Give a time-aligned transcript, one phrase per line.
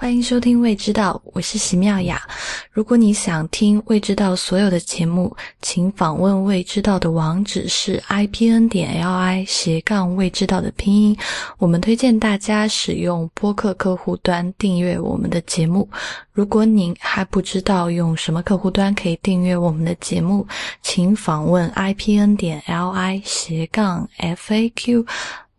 [0.00, 2.22] 欢迎收听《未知道》，我是席妙雅。
[2.70, 11.16] 如果你想听《未知道》所有的节目，请访问《未知道》的网址是 i p n 点 l i 斜杠未知道的拼音。
[11.58, 15.90] 我们推荐大家使用播客客户端订阅我们的节目。
[16.30, 20.46] 如果您还不知道用什么客户端可以订阅我们的节目，
[20.80, 25.04] 请访问 i p n 点 l i 斜杠 f a q，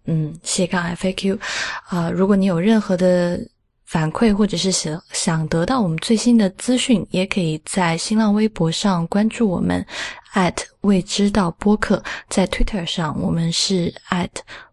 [0.05, 1.37] 嗯，斜杠 f a q。
[1.89, 3.37] 啊，如果你有任何的
[3.89, 9.83] 反馈，或者是想想得到我们最新的资讯，也可以在新浪微博上关注我们
[10.81, 13.91] 未知道播客，在 Twitter 上我们是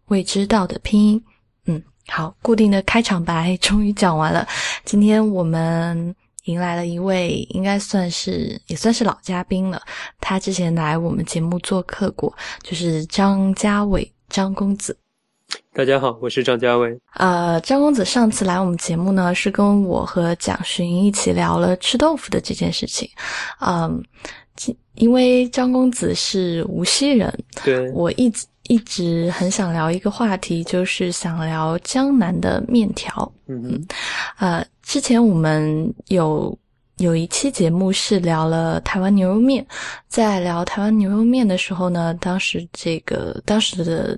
[0.05, 1.23] 未知道的拼音。
[1.65, 4.47] 嗯，好，固定的开场白终于讲完了。
[4.85, 9.81] 今天我们迎来了一位，应该算是也算是老嘉宾了。
[10.21, 12.31] 他之前来我们节目做客过，
[12.61, 14.95] 就是张家伟张公子。
[15.73, 16.99] 大家好，我是张家伟。
[17.13, 23.07] 呃，张公子上次来我们节目呢，是跟我和蒋勋一起聊了吃豆腐的这件事情。
[23.61, 24.03] 嗯，
[24.95, 27.31] 因为张公子是无锡人，
[27.63, 33.31] 对我一直一直很想聊一个话题，就是想聊江南的面条。
[33.45, 33.87] 嗯嗯，
[34.39, 36.57] 呃，之前我们有
[36.97, 39.63] 有一期节目是聊了台湾牛肉面，
[40.07, 44.17] 在聊台湾牛肉面的时候呢，当时这个当时的。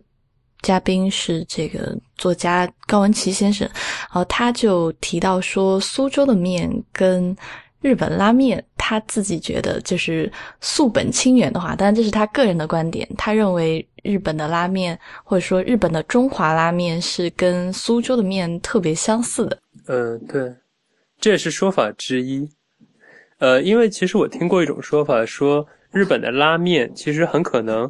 [0.61, 7.35] 嘉宾是这个作家高文琪先生，然后他就提到说，苏州的面跟
[7.81, 19.57] 日本拉面，他自己觉得就是素本清源的话，当然这是他个人的观点，他认为日本的拉面或者说日本的中华拉面是跟苏州的面特别相似的。
[19.87, 20.53] 嗯，对，
[21.19, 22.49] 这也是说法之一。
[23.37, 27.89] 呃，因为其实我听过一种说法，说日本的拉面其实很可能，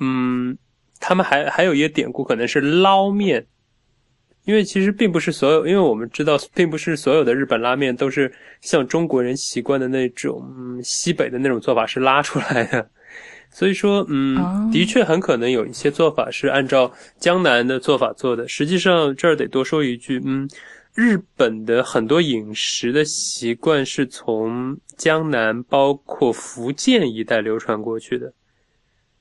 [0.00, 0.56] 嗯。
[1.00, 3.46] 他们还还有一个典故，可能是捞面，
[4.44, 12.88] 因为其实并不是所有，因为我们知道，并不是所有的日本拉面都是像中国人习惯的那种，嗯，西北的那种做法是拉出来的，
[13.50, 18.46] 所以说，嗯，的确很可能有一些做法是按照江南的做法做的。
[18.48, 20.48] 实际上这儿得多说一句，嗯，
[20.94, 28.32] 日本的很多饮食的习惯是从江南，包括福建一带流传过去的。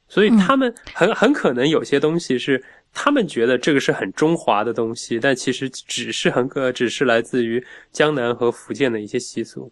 [0.07, 9.71] 所以他们很很可能有些东西是他们觉得这个是很中华的东西，但其实只是很可只是来自于江南和福建的一些习俗。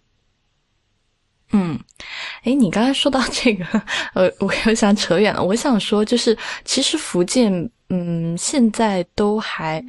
[1.52, 1.80] 嗯，
[2.44, 3.64] 哎，你刚才说到这个，
[4.16, 5.44] 呃，我又想扯远了。
[5.44, 9.86] 我想说，就是其实福建，嗯，现在都还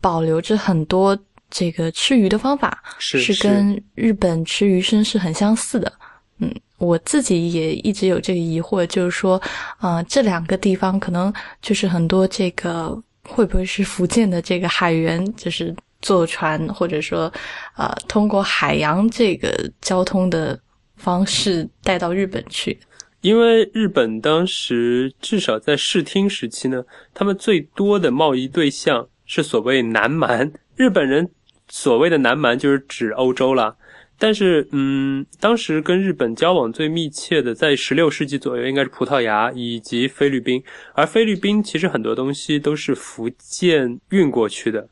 [0.00, 1.16] 保留着很多
[1.48, 5.92] 这个吃鱼的方法，是跟日本吃鱼生是很相似的。
[6.38, 6.52] 嗯。
[6.84, 9.40] 我自己也一直有这个疑惑，就是说，
[9.80, 17.32] 呃，这两个地方可能就是很多这个会不会是福建的这个海员，就是坐船或者说，
[17.76, 20.58] 呃，通过海洋这个交通的
[20.96, 22.78] 方式带到日本去？
[23.22, 26.84] 因为日本当时至少在视听时期呢，
[27.14, 31.30] 他们最多的贸易对象是所谓南蛮，日本人
[31.68, 33.76] 所谓的南蛮就是指欧洲了。
[34.16, 40.62] 但是，嗯，当时跟日本交往最密切的，在十六世纪左右，应该是葡萄牙以及菲律宾。
[40.94, 44.88] 而菲律宾其实很多东西都是福建运过去的，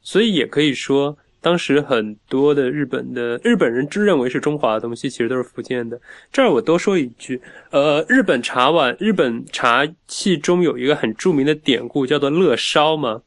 [0.00, 6.00] 所以也可以说，当时很多的日本的日本人自认为是中华的东西，其实都是福建的。
[6.32, 7.40] 这儿我多说一句，
[7.70, 13.20] 呃，日本茶碗、日本茶器中有一个很著名的典故，叫做乐烧嘛。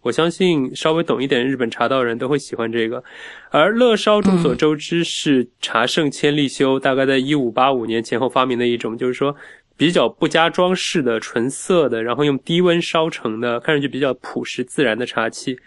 [0.00, 3.02] 我相信稍微懂一点日本茶道人都会喜欢这个，
[3.50, 9.34] 而乐烧众所周知是茶圣千利休大概在一五八五年前后发明的一种，就是说
[9.76, 15.58] 比较不加装饰的纯色的，然后用低温烧成的，看上去比较朴实自然的茶器。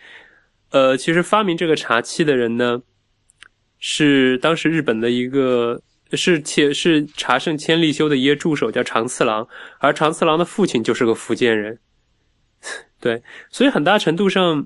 [0.71, 2.81] 呃，其实发明这个茶器的人呢，
[3.79, 5.81] 是当时日本的一个
[6.13, 9.45] 是且是茶圣千利休的一个助手，叫长次郎，
[9.79, 11.77] 而长次郎的父亲就是个福建人。
[12.99, 14.65] 对，所以很大程度上，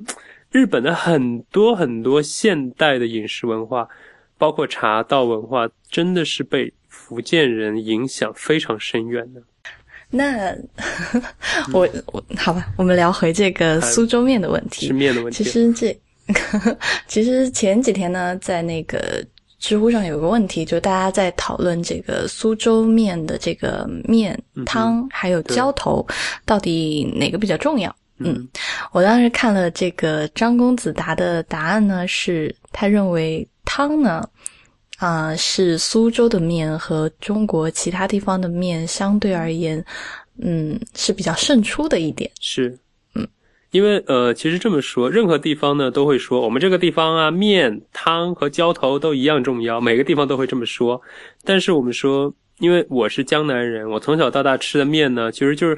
[0.52, 3.88] 日本的很多很多现代的饮食文化，
[4.38, 9.42] 包括茶道文化，真的是被福建人影响非常深远的。
[10.10, 10.56] 那
[11.74, 15.44] 我我好吧，我们聊回这个苏州面的问题，吃面的问题。
[15.44, 15.98] 其实这
[17.08, 19.26] 其实前几天呢，在那个
[19.66, 26.06] 知乎上有个问题，就大家在讨论这个苏州面的这个面汤还有浇头，
[26.46, 27.94] 到底哪个比较重要？
[28.20, 28.48] 嗯，
[28.92, 34.30] 我当时看了这个张公子答的答案呢，是他认为汤呢，
[34.98, 39.84] 啊，是苏州的面和中国其他地方的面相对而言，
[40.38, 42.30] 嗯，是比较胜出的一点。
[42.40, 42.80] 是，嗯，
[43.76, 51.02] 因为呃，其实这么说，任何地方呢都会说我们这个地方啊，面汤和浇头都一样重要，每个地方都会这么说。
[51.44, 55.78] 但是我们说，因为我是江南人，我从小到大吃的面呢，其实就是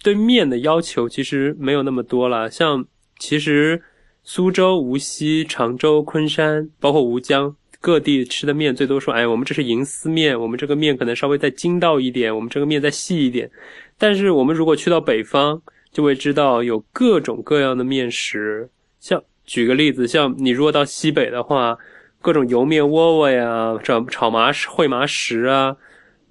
[0.00, 2.48] 对面的要求其实没有那么多了。
[2.48, 2.84] 像
[3.18, 3.82] 其实
[4.22, 13.50] 苏州、无锡、常州、昆山，包括吴江各地吃的面，最多说，哎，我们这是银丝面，我们这个面可能稍微再筋道一点，我们这个面再细一点。
[13.98, 15.60] 但是我们如果去到北方，
[15.94, 18.68] 就会知道有各种各样的面食，
[18.98, 21.78] 像举个例子，像你如果到西北的话，
[22.20, 25.76] 各种油面窝窝呀，炒炒麻烩麻食啊，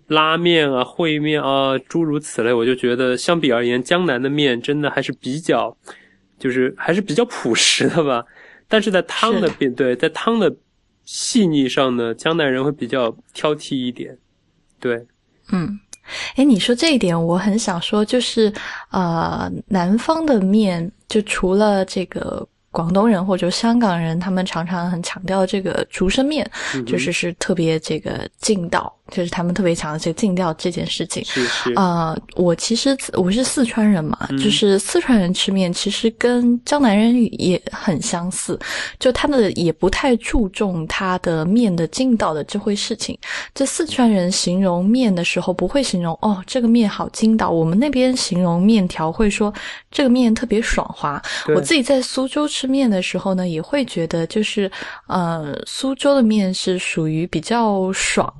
[0.07, 5.77] 拉面啊，烩面啊，诸如此类，我就觉得相比而言，江南的面真的还是比较，
[6.37, 8.25] 就是还是比较朴实的吧。
[8.67, 10.53] 但是在汤的变对，在汤的
[11.05, 14.17] 细腻上呢，江南人会比较挑剔一点，
[14.77, 15.05] 对，
[15.53, 15.79] 嗯。
[16.35, 18.53] 哎，你说这一点，我很想说，就是，
[18.91, 22.47] 呃，南方的面，就除了这个。
[22.73, 26.49] 广东人或者香港人，他们常常很强调这个竹升面，
[26.87, 31.23] 就是是特别这个劲道，就是他们特别强调这个劲道这件事情。
[31.23, 31.71] 是是。
[31.75, 38.59] 啊，我其实我是四川人嘛，就是四川人吃面其实跟江南人也很相似，
[38.97, 43.15] 就他们也不太注重他的面的劲道的这回事情。
[43.53, 49.53] 这四川人形容面的时候不会形容哦这个面好筋道，我们那边形容面条会说
[49.91, 51.21] 这个面特别爽滑。
[51.53, 52.62] 我自己在苏州吃。
[52.63, 54.71] 吃面的时候呢，也会觉得就是，
[55.07, 58.33] 呃，苏州的面是属于比较爽，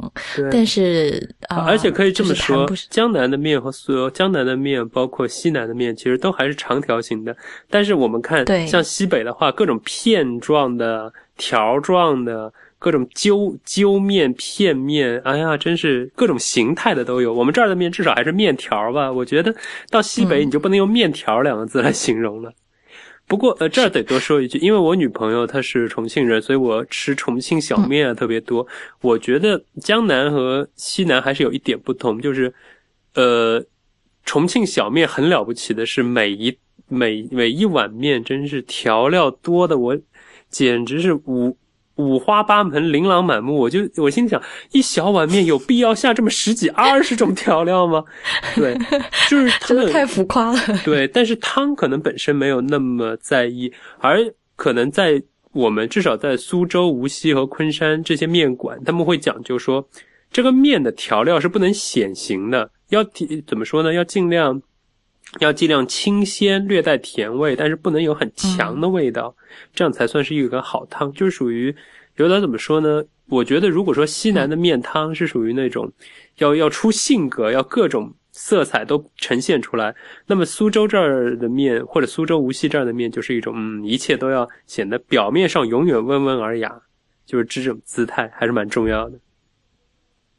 [0.50, 7.36] 但是啊而且可以这么说，江南的面和苏江南的面，包括西南的面，其实都还是长条形的。
[7.70, 17.34] 但是我们看，像西北的话，各种片状的、条状的，各种揪揪面、片面，哎呀，真是各种形态的都有。
[17.34, 19.12] 我们这儿的面至少还是面条吧？
[19.12, 19.54] 我觉得
[19.90, 22.54] 到西北你就不能用面条两个字来形容了。
[23.34, 28.68] 不过，呃，这儿得多说一句，因为我女朋友她是重庆人，所以我吃重庆小面啊特别多。
[29.02, 32.54] 我觉得江南和西南还是有一点不同，就是，
[33.16, 33.66] 呃，
[34.24, 36.56] 重庆小面很了不起的是每一
[36.88, 39.98] 每每一碗面真是调料多的，我
[40.52, 41.58] 简直是五。
[42.04, 44.42] 五花八门，琳琅满目，我就我心想，
[44.72, 48.04] 一小碗面有必要下这么十几二十种调料吗？
[48.56, 48.78] 对，
[49.30, 50.60] 就是真的太浮夸了。
[50.84, 54.20] 对，但是汤可能本身没有那么在意，而
[54.56, 55.22] 可能在
[55.54, 59.88] 我们至少在苏州、无锡和昆山这些面馆，他们会讲究说，
[60.32, 63.04] 这个面的调料是不能显形的，要
[63.48, 63.94] 怎么说呢？
[63.94, 64.62] 要尽量。
[65.40, 69.36] 要尽量清鲜，略带甜味，但是不能有很强的味道，
[69.74, 71.12] 这样才算是一个好汤。
[71.14, 71.76] 就是属于
[72.18, 73.04] 有点怎么说呢？
[73.28, 75.92] 我觉得如果说西南的面汤是属于那种
[76.38, 79.96] 要要出性格，要各种色彩都呈现出来，
[80.28, 86.82] 那么苏州这儿的面或者苏州无锡这儿的面就是一种嗯，一切都要显得表面上永远温文尔雅，
[87.26, 89.18] 就是这种姿态还是蛮重要的。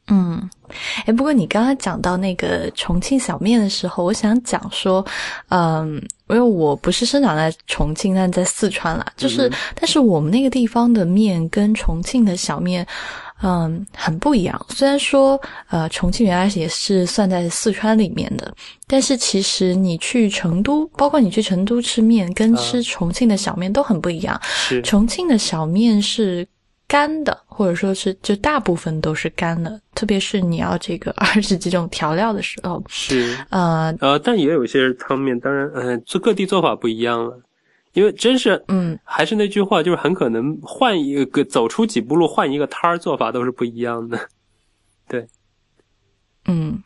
[0.07, 0.47] 嗯，
[1.05, 5.03] 哎，不过你刚刚讲到那个重庆小面的时候，我想讲说，
[5.49, 5.95] 嗯，
[6.29, 12.85] 因为我不是生长在重庆，但在四川啦，就是，但是我们那个地方的面跟重庆的小面，
[13.41, 14.63] 嗯，很不一样。
[14.69, 18.53] 虽然说，呃，重庆原来也是算在四川里面的，
[18.85, 24.39] 但是其实你去成都，包括你去成都吃面，跟吃重庆的小面都很不一样。
[24.43, 26.47] 是重庆的小面是。
[26.87, 37.41] 干的，或者说是就大部分都是干的，特别是你要这个 二十几种调料的时候，是呃呃，但也有一些汤面，当然，嗯，做各地做法不一样了，
[37.93, 44.19] 因为真是，嗯，还是那句话，就是很可能换一个走出几步路，换一个摊儿做法都是不一样的，
[45.07, 45.27] 对，
[46.45, 46.79] 嗯，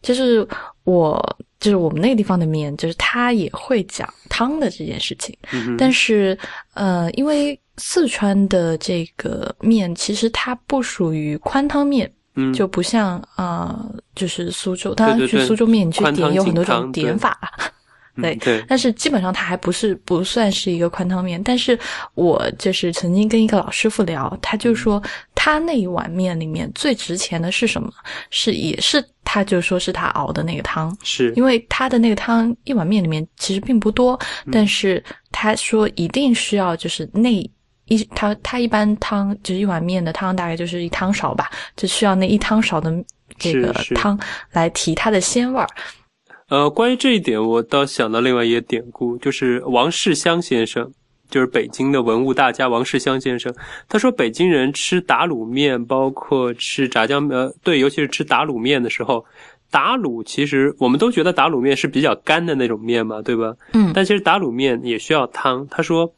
[0.00, 0.46] 就是
[0.84, 5.36] 我就是我们那个地方的面，就是他也会讲汤的这件事情，
[5.76, 6.38] 但是
[6.74, 7.58] 呃，因为。
[7.80, 13.84] 四川的这个面其实它不属于宽汤面，嗯，就不像啊，
[14.14, 17.40] 就是苏州，当然去苏州面你去点有很多种点法，
[18.20, 21.42] 对对，但是基本上它还不是不算是一个宽汤面。
[21.42, 21.78] 但是
[22.14, 25.02] 我就是曾经跟一个老师傅聊，他就说
[25.34, 27.90] 他那一碗面里面最值钱的是什么？
[28.28, 34.18] 是也是他就说是他熬的那个汤，是因为他的那个汤一碗面里面其实并不多，
[34.52, 37.50] 但是他说一定需要就是那。
[37.90, 42.90] 一他他一般汤就是一碗面的汤大概就是一汤勺吧，就需要那一汤勺的
[43.36, 44.18] 这个汤
[44.52, 45.66] 来提它的鲜味儿。
[46.48, 50.90] 呃，关于这一点，我倒想到另外一个典故，就是王世襄先生，
[51.28, 53.52] 就是北京的文物大家王世襄先生。
[53.88, 59.24] 他说，北京人吃打卤面，包括吃炸酱，呃，对，尤其是吃打卤面的时候，
[59.70, 63.54] 打卤其实我们都觉得打卤面是比较干的那种面嘛，对吧？
[63.72, 65.66] 嗯，但其实打卤面也需要汤。
[65.68, 66.12] 他说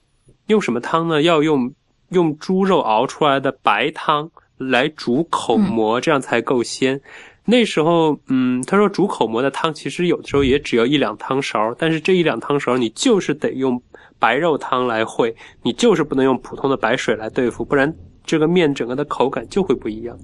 [0.47, 1.23] 用什么汤呢？
[1.23, 1.73] 要用
[2.11, 7.01] 用猪肉熬出来的白汤来煮口蘑，这样才够鲜。
[7.45, 13.83] 那时候，嗯，他说煮口蘑的汤其实有的时候也只要一两汤勺，但是这一两汤勺你就是得用
[14.19, 17.93] 白肉汤来烩，你就是不能用普通的白水来对付，不然
[18.25, 20.17] 这个面整个的口感就会不一样。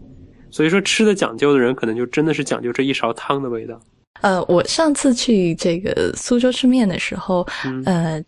[0.50, 3.80] 所以说，吃的讲究的人可能就真的是讲究这一勺汤的味道。
[4.20, 7.46] 呃，我上次去这个苏州吃面的时候，
[7.84, 8.22] 呃，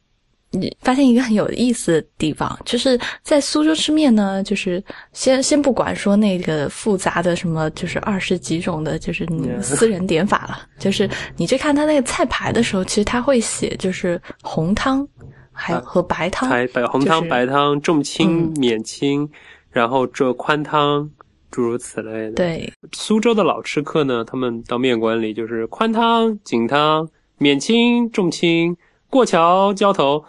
[0.50, 15.06] 你发现一个很有意思的地方，就是在苏州吃面呢，就是先先不管说那个复杂的什么，就是二十几种的，就是你私人点法了， 就是你去看他那个菜牌的时候，其实他会写就是红汤，
[15.52, 19.28] 还有和白汤，白红汤、白汤、重清、免清，
[19.70, 21.10] 然后这宽汤。
[21.52, 22.34] 诸如此类的。
[22.34, 28.76] 对，苏州的老吃客呢，他们到面馆里就是宽汤、紧汤、免清、重清、
[29.08, 30.24] 过桥、浇头，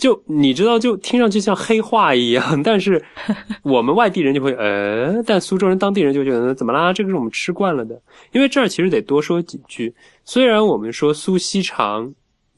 [0.00, 2.62] 就你知道，就听上去像黑话一样。
[2.62, 3.04] 但是
[3.62, 6.90] 我们外地人就会呃，但苏州人、当地人就觉得怎么啦？
[6.90, 8.00] 这个是我们吃惯了的。
[8.32, 9.94] 因为这儿其实得多说几句。
[10.24, 12.12] 虽然我们说苏锡常，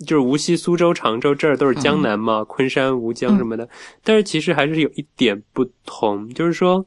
[0.06, 3.68] 就是无锡、苏州、常州这儿都是江南嘛，昆山、吴江什么的，
[4.04, 6.86] 但是其实还是有一点不同，就是说。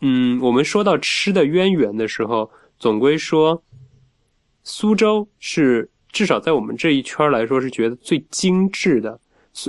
[0.00, 3.60] 嗯，我们说到吃的渊源的时候，总归说，
[4.62, 9.18] 苏州是至少在我们这一圈来说是觉得最精致的。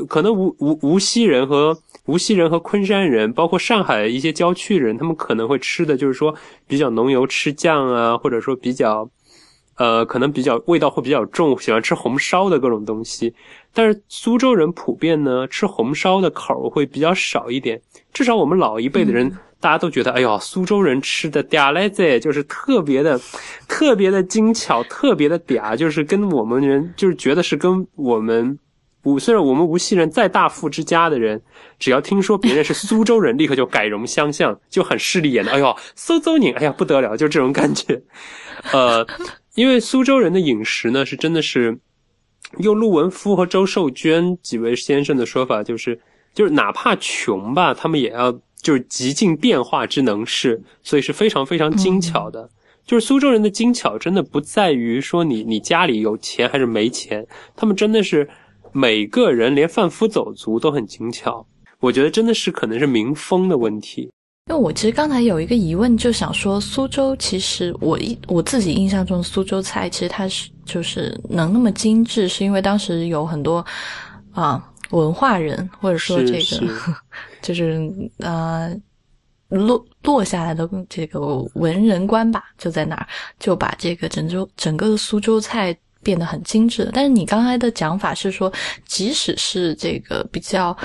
[0.07, 6.33] 可能无无无锡人和无锡人和昆山人，包括上海一些郊区人，他们可能会吃的就是说
[6.67, 9.09] 比较浓油赤酱啊，或者说比较，
[9.77, 13.33] 呃，可能比较味道会比较重，喜欢吃红烧的各种东西。
[13.73, 17.81] 但是苏州人普遍呢，吃红烧的口会比较少一点。
[18.13, 19.31] 至少我们老一辈的人。
[19.61, 23.19] 大家都觉得，哎呦，苏州人吃的嗲来子就是特别的、
[23.67, 28.57] 特别的精巧，特别的嗲，就是跟我们人就是觉得是跟我们
[29.03, 31.41] 无虽然我们无锡人在大富之家的人，
[31.77, 35.51] 只要听说别人是苏州人，立刻就改容相向，就很势利眼的。
[35.51, 38.01] 哎呦，苏州人，哎呀不得了，就这种感觉。
[38.71, 39.05] 呃，
[39.55, 41.79] 因为苏州人的饮食呢，是真的是
[42.59, 45.99] 用陆文夫和周寿娟几位先生的说法，就是
[46.33, 48.39] 就是哪怕穷吧，他们也要。
[48.61, 52.49] 就是极尽变化之能事，所以是非常非常精巧的。
[52.85, 57.25] 就是苏州人的精巧，真的不在于说你你家里有钱还是没钱，
[57.55, 58.27] 他们真的是
[58.71, 61.45] 每个人连贩夫走卒都很精巧。
[61.79, 64.11] 我觉得真的是可能是民风的问题。
[64.49, 73.65] 因为我其实刚才有一个疑问，就想说苏州其实我一我自己印象中苏州菜其实它是就是能那么精致，是因为当时有很多
[74.31, 74.65] 啊。
[74.91, 76.73] 文化人，或者说这个，
[77.43, 78.75] 就是呃，
[79.49, 81.19] 落落下来的这个
[81.53, 83.07] 文人官吧，就在那儿，
[83.37, 85.77] 就把这个整州整个的苏州菜。
[86.01, 88.51] 变得很精致，但是你刚才的讲法是说，
[88.85, 90.75] 即使是这个比较，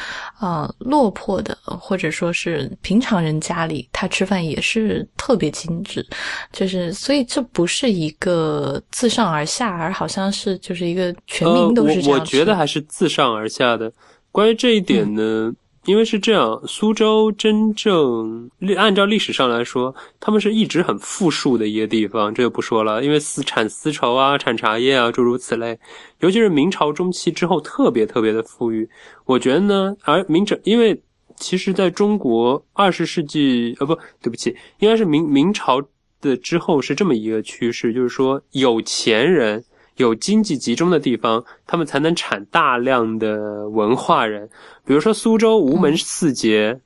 [0.40, 6.04] 呃，落魄的，或者说是平常人家里，他吃饭也是特别精致，
[6.52, 12.10] 就是所以这不是一个自上而下，而好像是就是一个全民都是这样。
[12.10, 13.92] 我我觉得还是自上而下的。
[14.32, 15.52] 关于这一点呢？
[15.86, 23.04] 因为是这样，苏州真正按照历史上来说，他们是一直很富庶的一个地方，这就不说了。
[23.04, 25.78] 因为丝产丝绸啊，产茶叶啊，诸如此类。
[26.20, 28.88] 尤其是明朝中期之后，特别特别的富裕。
[29.26, 30.98] 我觉得呢，而明朝，因为
[31.36, 35.82] 其实在中国二十世纪，呃，不对不起，应该是明明朝
[36.20, 39.62] 的之后是这么一个趋势，就是说有钱人。
[39.96, 44.48] 有经济集中的地方，他们才能产大量的文化人。
[44.84, 46.80] 比如说苏州吴门四杰，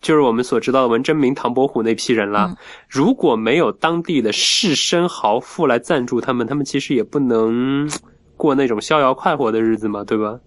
[0.00, 2.56] 就是我们所知道的文征明、唐伯虎那批人啦。
[2.88, 7.90] 如果没有当地的士绅豪富来赞助他们，他们其实也不能
[8.36, 10.38] 过那种逍遥快活的日子嘛，对吧？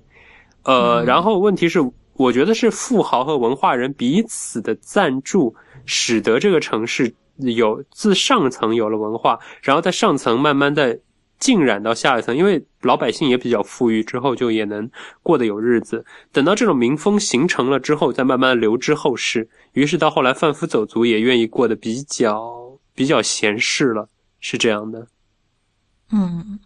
[0.64, 1.80] 呃，然后问题是，
[2.14, 5.54] 我觉得是富豪和文化人彼此的赞助，
[5.86, 10.98] 使得这个城市有自上层有了文化，然后在上层慢慢在。
[11.40, 14.90] 浸染到下一层，因为老百姓也比较富裕，之后就也能
[15.22, 16.06] 过得有日子。
[16.32, 19.48] 等到这种民风形成了之后，再慢慢留之后世。
[19.74, 25.08] 于是到后来，贩夫走卒也愿意过得比较比较闲适了，是这样的。
[26.12, 26.60] 嗯。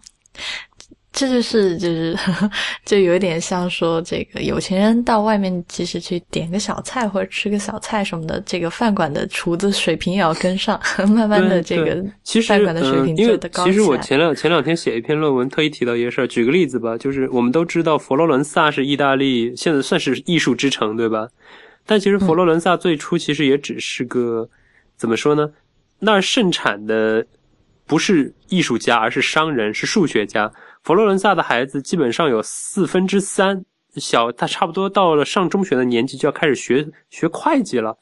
[1.19, 2.17] 这就是就是
[2.85, 10.79] 就有点像说这个有钱人到外面其实去点个小菜或者吃个小菜什么的，这个饭馆的厨子水平也要跟上，
[11.13, 16.27] 慢慢的这个其实饭馆的水平就得高其实我前两前两天写一篇论文，特意提到一个事儿。
[16.27, 21.27] 举个例子吧，就是我们都知道佛罗伦萨是意大利现在算是艺术之城，对吧？
[21.85, 24.49] 但其实佛罗伦萨最初其实也只是个
[24.95, 25.51] 怎么说呢？
[25.99, 27.25] 那儿盛产的。
[27.85, 30.53] 不是艺术家，而是商人，是数学家。
[30.83, 37.97] 佛罗伦萨的孩子基本上有四分之三小，他差不多到了上中学的年纪就要开始学学会计了。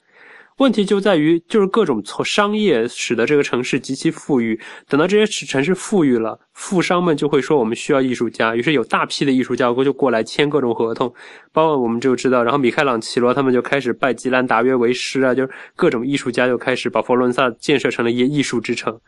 [0.58, 4.60] 问题就在于，就是各种从商业使得这个城市极其富裕。
[4.88, 11.14] 等到这些城市富裕了，富商们就会说我们需要艺术家，于是有大批的艺术家就过来签各种合同。
[11.54, 19.00] 包括我们就知道，然后米开朗琪罗他们就开始拜吉兰达约为师啊，就是各种艺术家就开始把佛罗伦萨建设成了一艺术之城。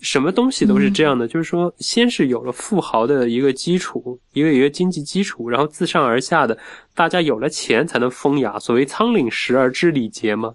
[0.00, 6.58] 什么东西都是这样的，就是说，先是有了富豪的一个基础，一个一个经济基础，然后自上而下的，
[6.94, 8.58] 大家有了钱才能风雅。
[8.58, 10.54] 所谓仓廪实而知礼节嘛。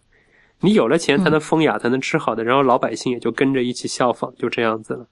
[0.63, 5.07] 你有了钱才能风雅，才能吃好的，然后老百姓也就跟着一起效仿，就这样子了。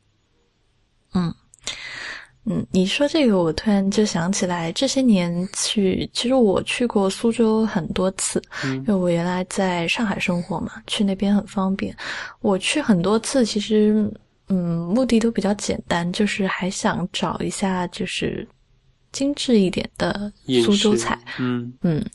[1.16, 1.34] 嗯
[2.50, 11.96] 嗯，你说这个，我突然就想起来，这些年去，其实我去过苏州很多次，因为我原来在上海生活嘛，去那边很方便。
[12.42, 14.12] 我去很多次，其实
[14.48, 18.48] 嗯，目的都比较简单，就是还想找一下，就是。
[19.12, 20.32] 精致一点的
[20.64, 22.06] 苏州菜，嗯嗯，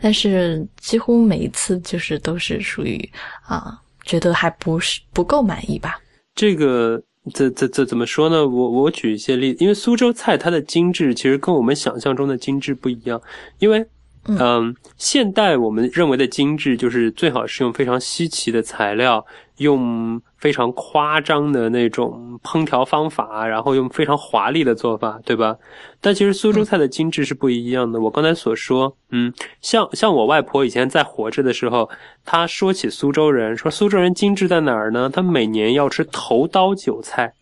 [0.00, 2.98] 但是几乎每一次就是都是属于
[3.42, 6.00] 啊，觉得还不是不够满意吧。
[6.34, 6.98] 这个
[7.32, 8.46] 这这这怎么说呢？
[8.46, 13.20] 我我举一些例子，因为苏州菜它的精致其实跟我们想象中的精致不一样，
[13.58, 13.86] 因为
[14.26, 19.24] 嗯，现代我们认为的精致就是最好是用非常稀奇的材料，
[19.58, 20.20] 用。
[20.38, 25.56] 非常夸张的那种烹调方法，然后用非常华丽的做法，对吧？
[26.00, 28.00] 但其实苏州菜的精致是不一样的。
[28.00, 31.90] 我刚才所说，嗯，像像我外婆以前在活着的时候，
[32.24, 35.10] 她说起苏州人，说苏州人精致在哪儿呢？
[35.10, 37.34] 她每年要吃头刀韭菜，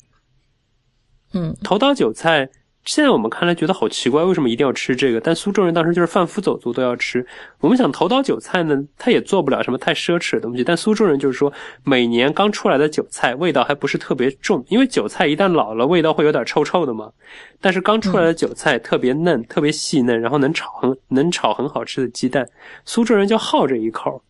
[1.34, 2.48] 嗯，头刀韭菜。
[2.86, 5.20] 现在我们看来觉得好奇怪，为什么一定要吃这个？
[5.20, 7.26] 但苏州人当时就是贩夫走卒都要吃。
[7.58, 10.62] 我们想头刀韭菜呢，他也做不了什么太奢侈的东西。
[10.62, 11.52] 但苏州人就是说，
[11.82, 17.10] 每年刚出来的韭菜味道还不是特别重，因为韭菜一旦老了，味道会有点臭臭的嘛。
[17.60, 22.48] 但是刚出来的韭菜特别嫩，特别细嫩，然后能炒很能炒很好吃的鸡蛋，
[22.84, 24.22] 苏州人就好这一口。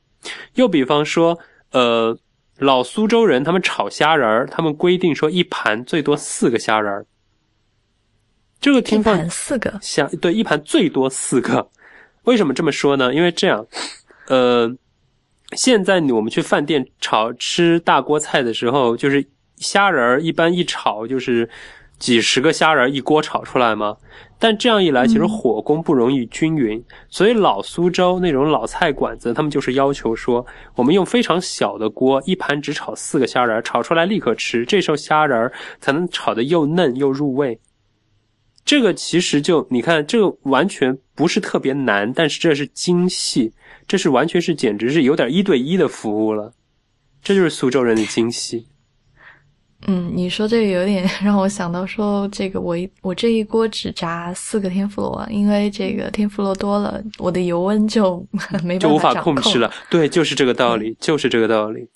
[0.55, 1.39] 又比方说，
[1.73, 2.17] 呃，
[2.59, 7.05] 老苏州人他们炒虾仁儿，他们规定说一盘最多四个虾仁儿。
[8.67, 11.69] 这个听放四个，像对一盘最多四个，
[12.25, 13.15] 为什么这么说呢？
[13.15, 13.65] 因为这样，
[14.27, 14.69] 呃，
[15.53, 19.25] 现在我们去饭店炒吃大锅菜的时候，就是
[19.59, 21.49] 虾仁儿一般一炒就是
[22.01, 23.97] 几十个虾仁儿一锅炒出来嘛。
[24.37, 37.57] 但这样一来，其实火功不容易均匀，所以老苏州那种老菜馆子，他们就是要求说，我们用非常小的锅，一盘只炒四个虾仁儿，炒出来立刻吃，这时候虾仁儿才能炒得又嫩又入味。
[38.67, 43.53] 这个其实就你看，这个完全不是特别难，但是这是精细，
[43.87, 46.53] 这是完全是简直是有点一对一的服务了，
[47.23, 48.67] 这就是苏州人的精细。
[49.87, 58.27] 嗯，你说这个有点让我想到说，这个我一我这一锅只炸四个天妇罗，因为这个天妇罗多了，我的油温就
[58.65, 59.71] 没就无法控制了。
[59.89, 61.87] 对，就是这个道理，就是这个道理。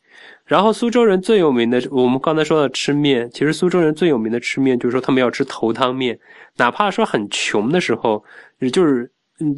[0.50, 6.18] 然后苏州人最有名的，我们刚才说到吃面，其实苏州人最有名的吃面就是说他们要吃头汤面，
[6.56, 8.24] 哪怕说很穷的时候，
[8.58, 9.08] 也就是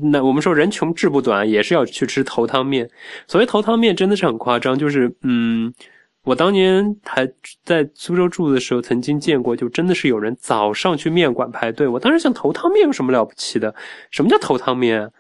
[0.03, 2.87] 那我们说人穷志不短，也是要去吃头汤面。
[3.27, 5.73] 所谓头汤面真的是很夸张，就是嗯，
[6.25, 7.27] 我当年还
[7.65, 11.89] 在苏州住的时候，曾经见过，就真的是有人早上去面馆排队。
[11.89, 13.75] 我当时想，头汤面有什么了不起的？
[14.11, 15.11] 什么叫头汤面？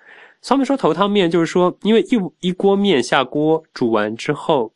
[0.43, 4.75] 他们说头汤面就是说，因为一一锅面下锅煮完之后。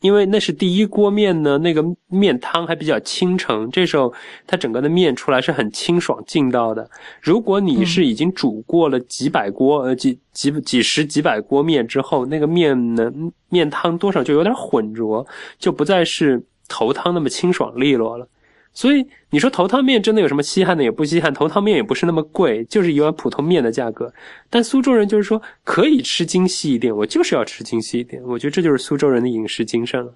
[0.00, 4.12] 因为那是第一锅面呢，那个面汤还比较清澄，这时候
[4.46, 6.88] 它整个的面出来是很清爽劲道的。
[7.20, 13.12] 如果你是已经煮过了几百锅呃几几几十几百锅面之后，那个面呢
[13.48, 15.26] 面汤多少就有点浑浊，
[15.58, 18.28] 就不再是头汤那么清爽利落了。
[18.72, 20.84] 所以你说头汤面真的有什么稀罕的？
[20.84, 24.12] 也不稀罕，头汤面也不是那么贵，就是一碗普通面的价格。
[24.48, 28.22] 但苏州人就是说可以吃精细一点，我就是要吃精细一点。
[28.22, 30.14] 我觉得这就是苏州人的饮食精神了。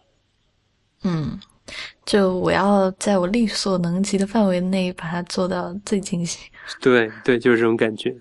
[1.03, 1.39] 嗯，
[2.07, 6.39] 就我要在我力所能及的范围内把它做到最精细。
[6.81, 8.17] 对对，就是这种感觉。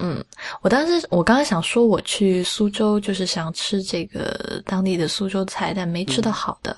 [0.00, 0.24] 嗯，
[0.62, 6.76] 我当时我刚刚想说，我去苏州就是想吃这个当地的苏州菜，但没吃到好的。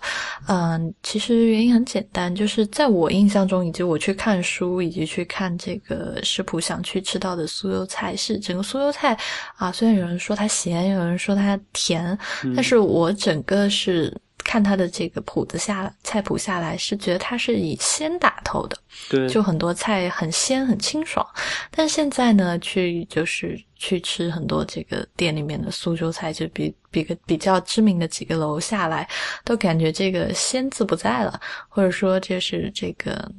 [0.49, 9.17] 嗯，其实原因很简单，就是在我印象中，以及我去看书，以及去看这个食谱，想去吃到的苏州菜是整个苏州菜
[9.57, 9.71] 啊。
[9.71, 12.19] 虽然有人说它咸，有人说它甜，
[12.57, 14.13] 但是我整个是。
[14.45, 18.77] 看他的这个谱子下菜谱下来，是觉得他是以鲜打头的，
[19.09, 21.27] 对，就很多菜很鲜很清爽。
[21.71, 29.09] 但现在呢，去就是去吃很多这个店里面的苏州菜，就比比个比较知名的几个楼下来，
[29.45, 33.31] 都感觉这个鲜字不在了，或者说就是这个。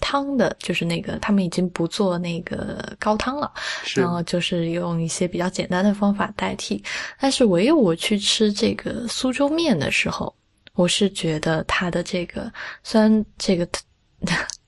[0.00, 3.52] 汤的，就是那个他们已经不做那个高汤了，
[3.94, 6.82] 然后就是用一些比较简单的方法代替。
[7.20, 10.34] 但是唯有我去吃这个苏州面的时候，
[10.74, 12.52] 我是觉得它的这个
[12.82, 13.66] 虽然这个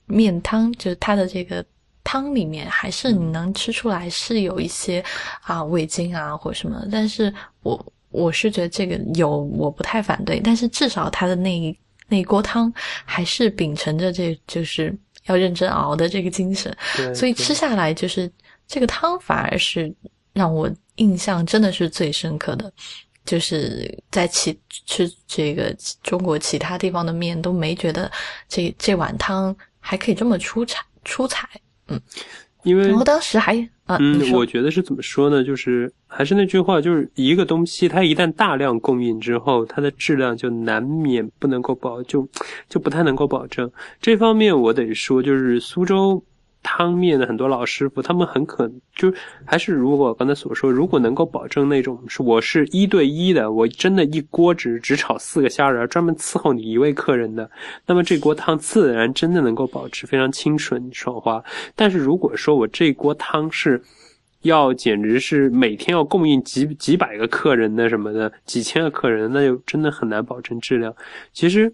[0.05, 1.65] 面汤就是它的这个
[2.03, 5.03] 汤里面还是你能吃出来是有一些
[5.41, 12.71] 啊味精啊或什么，但是我我是觉得这个有我不太反对，但是至少它的那一那一锅汤
[13.03, 14.97] 还是秉承着这就是。
[15.27, 16.75] 要认真熬的这个精神，
[17.15, 18.29] 所以吃下来就是
[18.67, 19.93] 这个汤反而是
[20.33, 22.71] 让我印象真的是最深刻的，
[23.25, 28.11] 就是在其吃这个中国其他地方的面都没觉得
[28.49, 31.47] 这这碗汤还可以这么出彩出彩，
[31.87, 32.01] 嗯，
[32.67, 33.55] 因为当时还。
[33.99, 35.41] 嗯，我觉得是怎么说呢？
[35.41, 42.27] 就是还是那句话，就是一个东西，它一旦大量供应之后，它的质量就难免不能够保，就
[42.67, 43.71] 就不太能够保证。
[44.01, 46.21] 这方面我得说，就是苏州。
[46.69, 49.11] 汤面的很多老师傅，他们很可就
[49.45, 57.49] 还是如果刚才所说，如果能够保证那种是我是一对一的，我真的一锅只只炒四个虾仁，专门伺候你一位客人的，
[57.85, 61.41] 那么这锅汤自然真的能够保持非常清纯爽滑。
[61.73, 63.81] 但是如果说我这锅汤是
[64.41, 70.93] 要简直是每天要供应几几百个客人的什么的，几千个客人，那就真的很难保证质量。
[71.31, 71.73] 其实。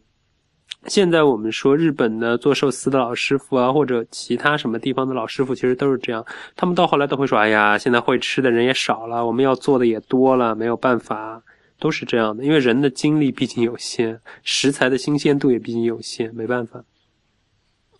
[0.88, 6.26] 现在我们说日本的做寿司的老师傅啊，或者其他什么地方的老师傅，其实都是这样。
[6.56, 11.42] 他们到后来都会说：“哎呀，现在会吃的人也少了，我们要做的也多了，没有办法，
[11.80, 12.44] 都是这样的。
[12.44, 16.84] 因为人的精力毕竟有限，食材的新鲜度也毕竟有限，没办法。”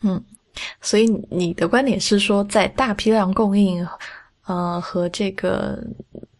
[0.04, 0.22] 嗯，
[0.82, 3.88] 所以你的观点是说，在大批量供应，
[4.46, 5.82] 呃，和这个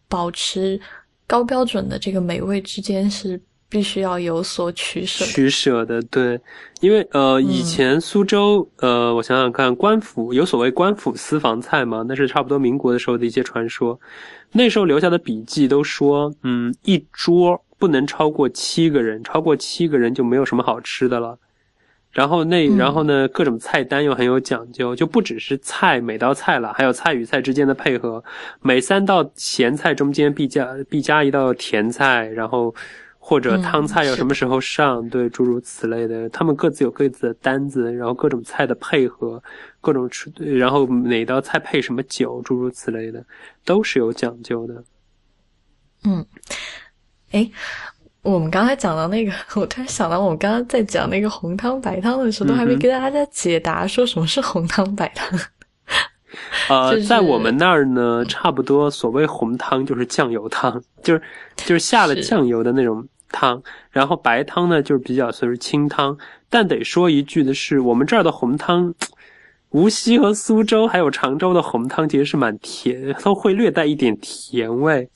[0.08, 0.78] 保持
[1.26, 3.40] 高标准的这个美味之间是。
[3.74, 6.40] 必须要有所取舍，取舍的对，
[6.80, 13.98] 因为呃，以前苏州呃，我想想看，官府有所谓官府私房菜嘛，那是差不多民国的时候的一些传说。
[14.52, 21.36] 那时候留下的笔记都说，嗯，一桌不能超过七个人，超过七个人就没有什么好吃的了。
[22.12, 28.22] 然后那然后呢，各种菜单又很有讲究，就不只是菜每道菜了，还有菜与菜之间的配合，
[28.62, 32.72] 每三道咸菜中间必加必加一道甜菜，然后。
[33.26, 35.08] 或者汤菜要什么时候上？
[35.08, 39.42] 对，诸如此类的，他们各自有各自的单子，然后各种菜的配合，
[39.80, 43.24] 各种吃，然后哪道菜配什么酒，诸如此类的，
[43.64, 44.84] 都是有讲究的。
[46.04, 46.22] 嗯，
[47.30, 47.50] 哎，
[48.20, 55.40] 我们刚才讲到那个， 我突然想到，我们刚刚在讲那个红汤白汤的时候，都还没给大家解答说什么是红汤白汤。
[56.68, 61.22] 呃，在我们那儿呢，差不多所谓红汤就是酱油汤，就是
[61.56, 63.02] 就是下了酱油的那种。
[63.34, 66.16] 汤，然后白汤呢，就是比较算是清汤。
[66.48, 68.94] 但得说一句的是，我们这儿的红汤，
[69.70, 75.08] 无锡和苏州还有常州的红汤其实是蛮甜，都会略带一点甜味，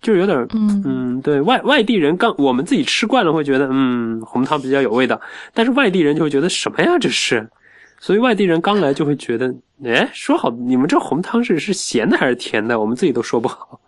[0.00, 5.20] 就有点嗯嗯，对外外地人刚我们自己吃惯了会觉得嗯红汤比较有味道，
[5.52, 7.50] 但是外地人就会觉得什么呀这是，
[7.98, 9.52] 所以外地人刚来就会觉得，
[9.84, 13.80] 哎，说好你们这红汤是是咸的还是甜的，我们自己都说不好，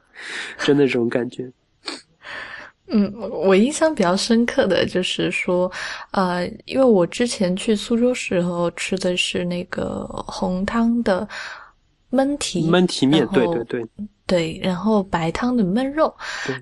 [0.59, 1.49] 真的这种感觉。
[2.89, 5.71] 嗯，我印象比较深刻的就是说，
[6.13, 11.29] 呃，因为我之前去苏州时候吃的是那个红汤的
[12.11, 13.87] 焖蹄焖蹄面，对对对。
[14.29, 16.13] 对，然后白汤的焖肉，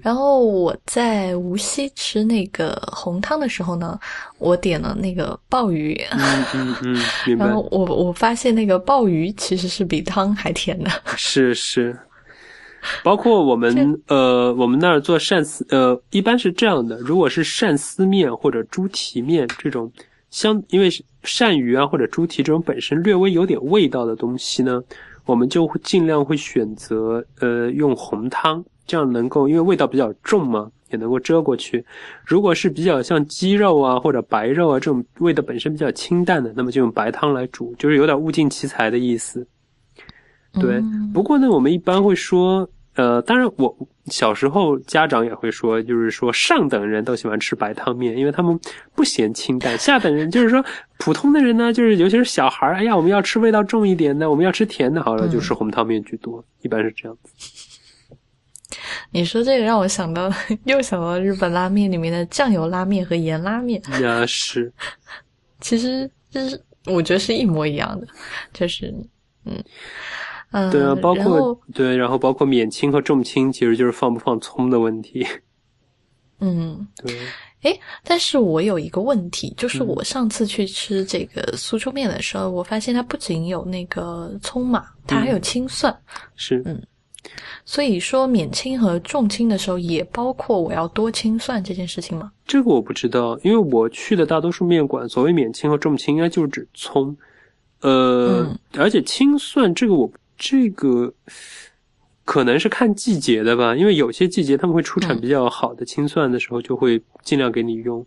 [0.02, 3.98] 然后我在无锡吃那个红汤的时候呢，
[4.36, 6.76] 我点了那个鲍鱼，嗯嗯
[7.26, 11.98] 嗯，然后我我发现那个鲍鱼其实是比汤还甜的，是是。
[13.02, 16.98] 包括我们呃，我们那儿做鳝丝呃，一般是这样的。
[16.98, 19.90] 如果是鳝丝面或者猪蹄面这种
[20.30, 20.90] 相，因为
[21.22, 24.82] 鳝鱼啊或者猪蹄这种本身略微有点味道的东西呢，
[25.24, 31.84] 我们就会尽量会选择呃用红汤，这样能够因为味道比较重嘛，也能够遮过去。
[32.24, 39.46] 如果是比较像鸡肉啊或者白肉啊这种味道本身比较清淡的，那么就用白汤来煮，就是有点物尽其才的意思。
[40.60, 42.68] 对，不过呢，我们一般会说。
[42.96, 48.56] 呃，当然，我小时候家长也会说，就是说上等人都喜欢吃白汤面，因为他们
[48.94, 50.64] 不嫌清淡；下等人就是说
[50.98, 57.32] 普通的人呢，就是尤其是小孩儿，哎呀，我们要吃味道重一点的，我们要吃甜的，好了，就吃红汤面居多，一般是这样子。
[59.10, 60.30] 你说这个让我想到，
[60.62, 63.82] 又想到日本拉面里面的酱油拉面和盐拉面。
[64.00, 64.72] 呀，是，
[65.60, 68.06] 其实就是我觉得是一模一样的，
[68.52, 68.94] 就是
[69.46, 69.60] 嗯
[70.56, 75.26] 嗯，对啊，包括对，然后包括免清和重清，其实就是放不放葱的问题。
[76.38, 76.86] 嗯。
[76.96, 77.18] 对，
[77.62, 85.92] 哎，但是我有一个问题，就是嗯我上次去吃这个苏州面的时候，我发现它不仅有那个葱嘛，它还有青蒜。
[86.36, 86.80] 是，嗯
[87.64, 92.30] 所以说免清和重清的时候，也包括我要多清蒜这件事情吗？
[92.46, 97.16] 这个我不知道，因为我去的大多数面馆，所谓免清和重清，应该就是指葱。
[97.80, 101.12] 呃，嗯而且青蒜这个我这个
[102.24, 108.04] 可能是看季节的吧，因为有些季节他们会出产嗯比较好的青蒜的时候，就会尽量给你用。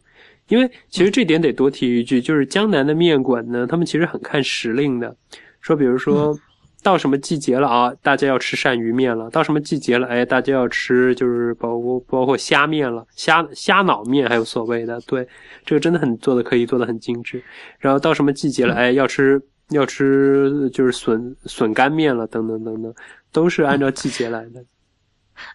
[0.48, 5.16] 因为其实这点得多提一句，就是江南的面馆呢，他们其实很看时令的，
[5.62, 6.38] 说比如说。
[6.84, 7.92] 到什么季节了啊？
[8.02, 9.30] 大家要吃鳝鱼面了。
[9.32, 10.08] 到什么季节了？
[10.08, 15.28] 哎，大家要吃就是包括包括虾面了，虾虾脑面还有所谓的，对，
[15.66, 17.44] 这个真的很做的可以做的很精致。
[17.80, 18.74] 然后到什么季节了？
[18.76, 22.94] 哎，要吃要吃就是笋笋干面了，等等等等，
[23.32, 24.64] 都是按照季节来的。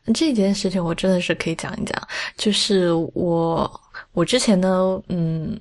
[0.14, 3.81] 这件事情我真的是可以讲一讲，就是我
[4.12, 5.59] 我之前呢，嗯，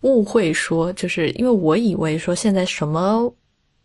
[0.00, 3.30] 误会说，就是因为我以为说现在什么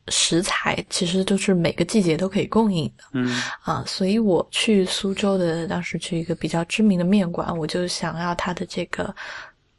[0.08, 3.28] 食材其实都是每个季节都可以供应的嗯
[3.64, 9.14] 啊，所以我去苏州的当时去一个比较知名的面馆，我就想要它的这个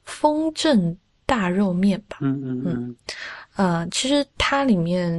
[0.05, 0.95] 风正
[1.27, 2.97] 大肉面吧，嗯嗯嗯，
[3.57, 5.13] 呃，其实它里面，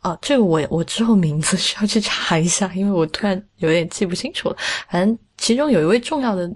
[0.00, 4.56] 哦、这个我我之后名字需要去查一下， 因为我突然有点记不清楚了。
[4.88, 6.50] 反正其中有一位重要的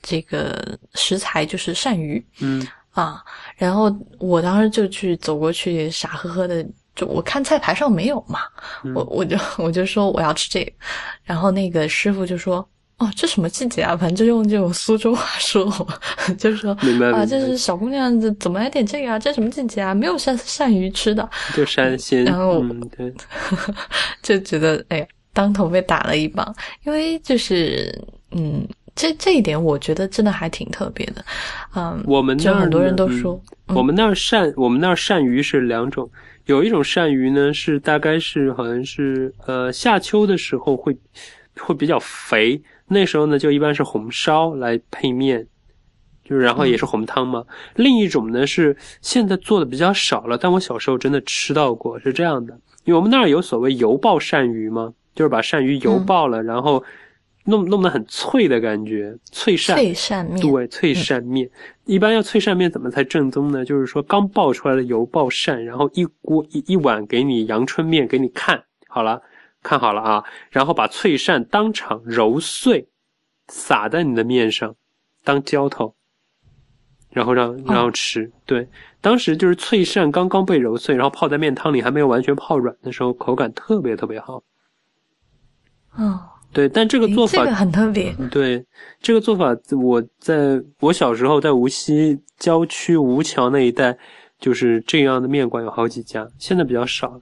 [0.00, 2.24] 这个食材就是鳝鱼。
[2.40, 2.66] 嗯。
[2.92, 3.22] 啊，
[3.56, 8.40] 然后我当时就去走过去，傻呵呵的，就我看菜牌上没有嘛，
[8.82, 8.94] 嗯。
[8.94, 10.72] 我我就我就说我要吃这个，
[11.22, 12.66] 然后那个师傅就说。
[12.98, 13.96] 哦，这什么季节啊？
[13.96, 15.88] 反正就用这种苏州话说我，
[16.34, 19.18] 就是说啊，明白明白这是小姑娘怎怎么来点这个啊？
[19.18, 19.94] 这什么季节啊？
[19.94, 23.14] 没有鳝鳝鱼吃的，就山鲜，然后嗯对，
[24.20, 26.54] 就觉得哎呀，当头被打了一棒。
[26.84, 27.96] 因为就是
[28.32, 31.24] 嗯，这这一点我觉得真的还挺特别的，
[31.76, 36.10] 嗯，我们那儿就很多人都说，嗯我们那儿鳝，我们那儿鳝鱼是两种，
[36.46, 40.96] 有一种鳝鱼呢是大概是好像是呃夏秋的时候会
[41.60, 45.46] 会比较肥，那时候呢就一般是红烧来配面，
[46.24, 47.44] 就是然后也是红汤嘛。
[47.76, 52.52] 另一种呢是现在做的比较少了，但我小时候真的吃到过，是这样的，
[52.84, 56.82] 因为我们那儿有所谓油爆鳝鱼嘛，就是把鳝鱼油爆了，然后
[57.44, 59.74] 弄弄得很脆的感觉，脆鳝。
[59.74, 61.50] 脆鳝面，对，脆鳝面、
[61.86, 63.64] 一般要脆鳝面怎么才正宗呢？
[63.64, 69.22] 就是说刚爆出来的油爆鳝，然后一锅一一碗给你阳春面给你看好了，
[69.62, 72.88] 看好了啊，然后把脆鳝当场揉碎，
[73.48, 74.74] 撒在你的面上
[75.24, 75.94] 当浇头，
[77.10, 78.30] 然后让然后吃。
[78.46, 78.68] 对，
[79.00, 84.42] 当时就是脆鳝刚刚被揉碎，然后泡在面汤里还没有完全泡软的时候，口感特别特别好。
[85.98, 86.18] 嗯，
[86.52, 88.64] 对，但这个做法这个很特别，对。
[89.00, 93.98] 这个做法，我在我小时候在无锡郊区吴桥那一带，
[94.38, 97.20] 就是这样的面馆有好几家，现在比较少了。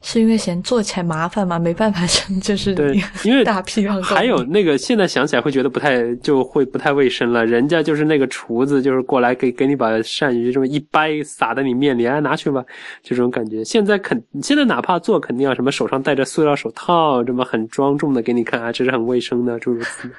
[0.00, 2.06] 是因为嫌做起来麻烦嘛，没办法，
[2.40, 7.44] 就是对，因为大批量还有那个，现在想起来会觉得不太，就会不太卫生了。
[7.44, 12.62] 人家就是那个厨子，就是过来给给你把鳝鱼这么一掰，撒在你面里，哎，拿去吧，
[13.02, 13.64] 这种感觉。
[13.64, 20.14] 现在肯，现在哪怕做，肯定要什么手上戴着塑料手套，这么很庄重的给你看啊，这是很卫生的，诸如此类。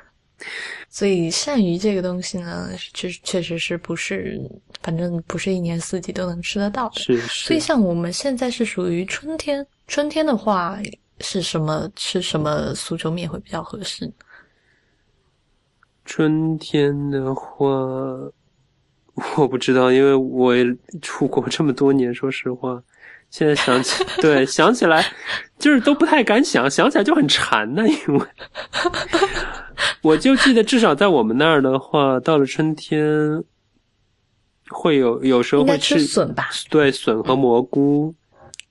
[0.95, 4.39] 所以鳝鱼这个东西呢，确确实是不是，
[4.81, 7.01] 反正不是一年四季都能吃得到的。
[7.01, 10.79] 是所以，像我们现在是属于春天，春天的话
[11.19, 14.09] 是什么吃什么苏州面会比较合适？
[16.05, 17.67] 春天的话，
[19.35, 20.65] 我不知道，因为我也
[21.01, 22.81] 出国这么多年，说实话，
[23.35, 25.05] 现在想起， 对，想起来
[25.59, 27.83] 就是都不太敢想，想起来就很馋呢。
[27.85, 28.25] 因为
[30.01, 33.43] 我就记得，至少在我们那儿的话，到了春天
[34.69, 36.47] 会有有时候会吃吃笋吧？
[36.69, 38.15] 对，笋和蘑菇，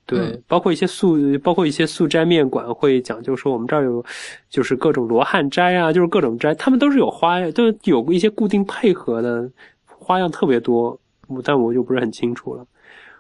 [0.07, 4.03] 对，嗯包括一些素，包括一些素斋面馆会讲究说，我们这儿有
[4.49, 9.47] 就是各种罗汉斋啊，就是各种斋，他们都是有花样，都有一些固定配合的
[9.85, 10.99] 花样特别多，
[11.29, 12.67] 我但我就不是很清楚了。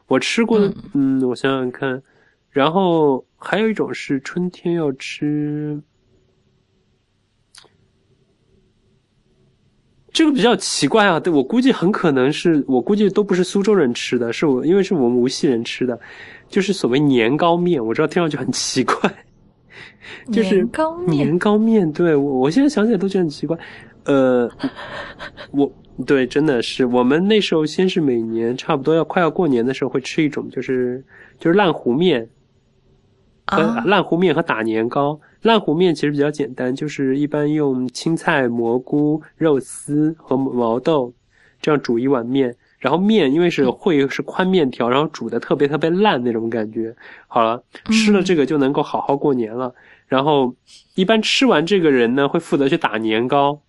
[0.06, 2.02] 我吃过的，嗯我想想看，
[2.50, 5.80] 然后还有一种是春天要吃。
[10.12, 15.98] 这个比较奇怪啊，对我估计很可能是我估计都不是苏州人吃的，是我因为是我们无锡人吃的，
[16.48, 19.12] 就是所谓年糕面，我知道听上去很奇怪，
[20.30, 23.58] 就是年糕面年糕面，对我我现在想起来都觉得很奇怪。
[24.04, 24.48] 呃，
[25.50, 25.72] 我
[26.06, 31.04] 对真的是我们那时候先是每年差不多要快要过年的时候会吃一种就是
[31.38, 32.28] 就是烂糊面，
[33.46, 35.20] 和啊，烂糊面和打年糕。
[35.42, 41.12] 烂糊面其实比较简单，就是一般用青菜、蘑菇、肉丝和毛豆
[41.60, 46.96] 这样煮一碗面，然后面因为是会是宽面条，然后煮的特别特别烂那种感觉。
[47.28, 49.74] 好了，吃了这个就能够好好过年了。
[50.06, 50.54] 然后
[50.94, 53.60] 一般吃完这个人呢，会负责去打年糕，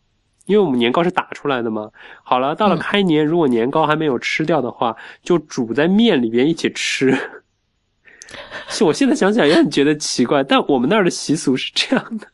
[0.46, 1.90] 因为我们年糕是打出来的嘛。
[2.24, 7.18] 好了，到了嗯开年，如果年糕还没有吃掉的话，就煮在面里边一起吃。
[8.68, 12.28] 是我现在想起来也很觉得奇怪，但我们那儿的习俗是这样的。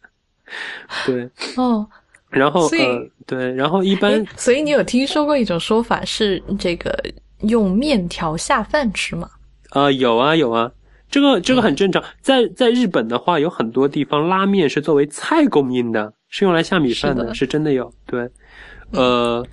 [1.05, 1.87] 对，哦，
[2.29, 6.93] 然后所以呃，对，然后一般所以你有听说过一种说法是这个
[7.41, 9.29] 用面条下饭吃吗？
[9.69, 10.71] 啊、有啊有啊，
[11.09, 12.03] 这个这个很正常。
[12.21, 17.93] 在在日本的话，有很多地方拉面是作为菜供应的，是用来下米饭的，是的是真的有。
[18.07, 18.27] 对，
[18.91, 19.45] 呃，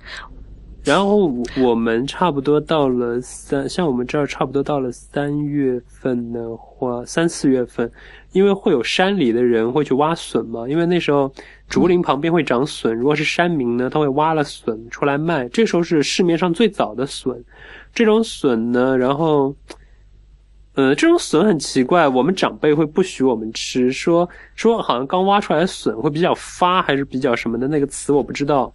[0.83, 7.91] 然后我我们差不多到了三，像我们这儿差不多到了三月份的话，三四月份，
[8.31, 11.31] 因为会有山里的人会去挖笋嘛，因为那时候
[11.67, 17.43] 竹林旁边会长笋，如果是山民呢，他会挖了笋出来卖，这时候是市面上最早的笋。
[17.93, 19.53] 这种笋呢，然后。
[20.79, 28.73] 呃，这种笋很奇怪，我们长辈会不许我们吃，说说好像刚挖出来的笋会比较发，还是比较什么的那个词我不知道，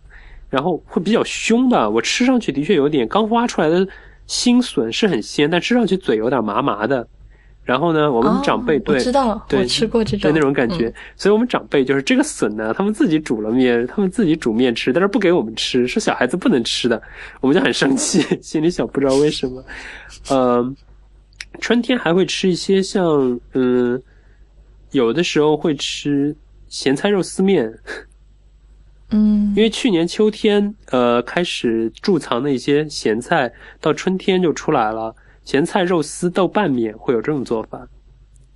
[0.50, 1.88] 然后会比较凶的。
[1.88, 3.88] 我吃上去的确有点，刚挖出来的
[4.26, 7.08] 新笋是很鲜，但吃上去嘴有点麻麻的。
[7.62, 17.02] 然后呢，我们长辈、哦对我知道，对我吃过这种对那种感觉，所以我们长辈就是这个笋呢，他们自己煮了面，他们自己煮面吃，但是不给我们吃，是小孩子不能吃的，
[17.40, 19.64] 我们就很生气， 心里想不知道为什么。
[20.28, 20.74] 呃，
[21.60, 24.02] 春天还会吃一些像嗯，
[24.90, 26.36] 有的时候会吃
[26.68, 27.72] 咸菜肉丝面，
[29.10, 35.14] 嗯因为去年秋天呃开始贮藏的一些咸菜，到春天就出来了。
[35.44, 37.86] 咸菜肉丝豆瓣面会有这种做法。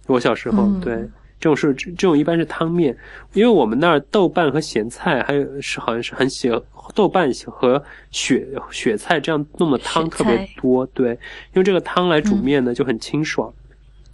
[0.07, 1.09] 我小时候、嗯对
[1.41, 2.97] 这种是这种一般是汤面，
[3.33, 6.51] 因为我们那儿豆瓣和咸菜还有是好像是很喜
[6.95, 11.19] 豆瓣和雪雪菜这样弄的汤特别多，对，
[11.55, 13.53] 用这个汤来煮面呢就很清爽。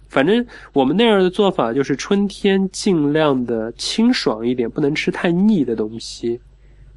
[0.07, 6.39] 反正我们那儿的做法就是春天尽量的清爽一点，不能吃太腻的东西，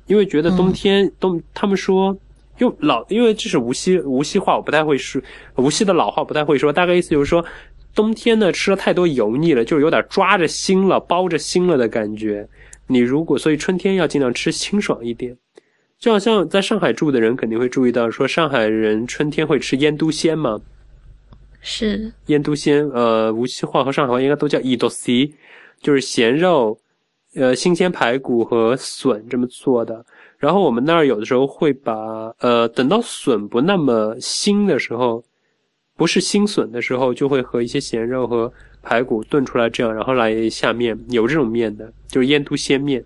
[0.07, 2.17] 因为觉得冬天、冬他们说
[2.59, 5.21] 用老，因为这是无锡无锡话，我不太会说，
[5.57, 7.45] 无锡的老话不太会说，大概意思就是说，
[7.95, 12.49] 冬天呢吃了太多油腻了，就是有点抓着心了、包着心了的感觉。
[12.87, 15.37] 你如果所以春天要尽量吃清爽一点，
[15.99, 20.61] 就好像在上海住的人肯定会注意到，说上海人春天会吃腌笃鲜嘛，
[21.61, 25.35] 是腌笃鲜，呃，无锡话和上海话应该都叫伊多西，
[25.81, 26.79] 就是咸肉、
[27.35, 30.05] 呃新鲜排骨和笋这么做的。
[30.39, 35.25] 然后我们那儿有的时候会把，呃，等到笋不那么腥的时候，
[35.97, 43.05] 不是新笋的时候，就会和一些咸肉和排骨炖出来，这样然后来下面，有这种面的，就是腌笃鲜面。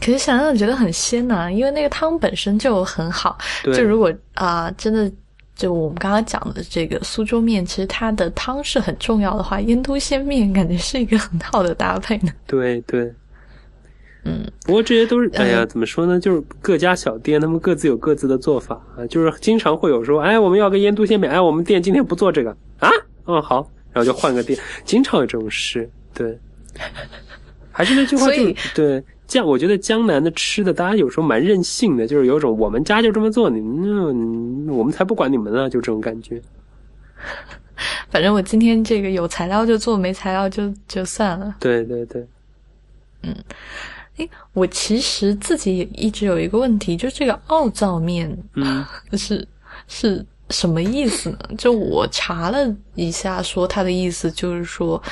[0.00, 3.36] 可是想想觉得很鲜呐、因为那个汤本身就很好。
[3.62, 5.10] 对，就如果啊、真的
[5.54, 12.32] 就我们刚刚讲的这个苏州面，其实它的汤是很重要的话，腌都鲜面感觉是一个很好的搭配呢。
[12.46, 13.12] 对对。
[14.28, 16.18] 嗯，不过这些都是，哎呀，呃怎么说呢？
[16.18, 19.06] 就是各家小店，他们各自有各自的做法啊。
[19.06, 22.90] 就是经常会有说，哎，我们要个腌都鲜面，哎，我们店今天不做这个啊，
[23.26, 25.88] 嗯，好，然后就换个店，经常有这种事。
[26.12, 26.36] 对，
[27.70, 36.40] 还是那句话，就对江，我觉得江南的吃的，大家有时候蛮任性的，就是有一种我们家就这么做，你们嗯我们才不管你们呢，就这种感觉。
[38.08, 41.56] 反正我今天这个有材料就做，没材料就就算了。
[41.60, 42.26] 对对对，
[43.22, 43.34] 嗯
[44.16, 49.46] 诶，我其实自己也一直有一个问题，就是这个奥灶面嗯， 是
[49.88, 51.38] 是什么意思呢？
[51.58, 55.02] 就我查了一下，说它的意思就是说，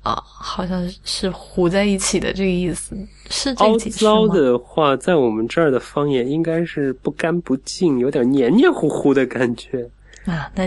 [0.00, 2.96] 啊、好像是糊在一起的这个意思，
[3.28, 4.26] 是这凹个解释糟？
[4.28, 9.86] 的话，在我们这儿的方言应该是不干不净，有点黏黏糊糊的感觉。
[10.24, 10.66] 啊，那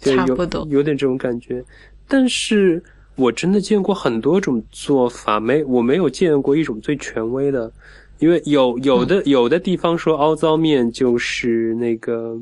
[0.00, 0.66] 差不多。
[0.70, 1.62] 有点这种感觉。
[2.08, 2.82] 但是
[3.14, 7.70] 我真的见过很多种做法，没我没有见过一种最权威的，
[8.18, 12.36] 因为有有的、有的地方说凹糟面就是那个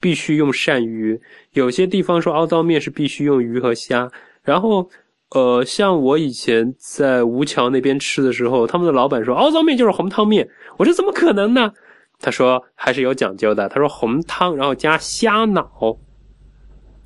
[0.00, 1.18] 必须用鳝鱼，
[1.52, 4.10] 有些地方说凹糟面是必须用鱼和虾，
[4.42, 4.90] 然后。
[5.34, 11.72] 呃，像我以前在吴桥那边吃的时候，他们的老板说凹糟面就是红汤面，我说怎么可能呢？
[12.20, 15.68] 他说还是有讲究的，他说红汤然后加虾脑，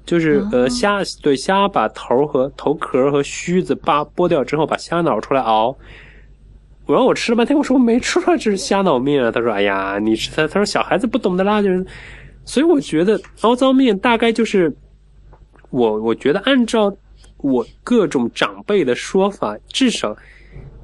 [0.05, 5.75] 就是呃虾对虾把头和头壳和须子扒剥掉之后，把虾脑出来熬。
[6.85, 9.31] 我让我吃了半天，我说我没吃出来这是虾脑面啊。
[9.31, 11.85] 他说：“哎呀，你吃他他说小孩子不懂的啦，就是。”
[12.45, 14.75] 所以我觉得凹糟面大概就是
[15.69, 16.91] 我我觉得按照
[17.39, 20.17] 我各种长辈的说法，至少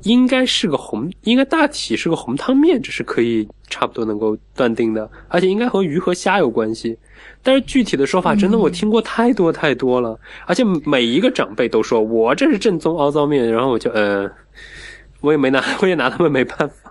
[0.02, 6.96] 应该是个红，应该大体是个红汤面，这是可以差不多能够断定的，而且应该和鱼和虾有关系。
[7.42, 14.30] 但是具体的说法，真的我听过太多太多了，而且每一个长辈都说我这是正宗凹糟面，然后我就呃。
[15.20, 16.83] 我也没拿，我也拿他们没办法。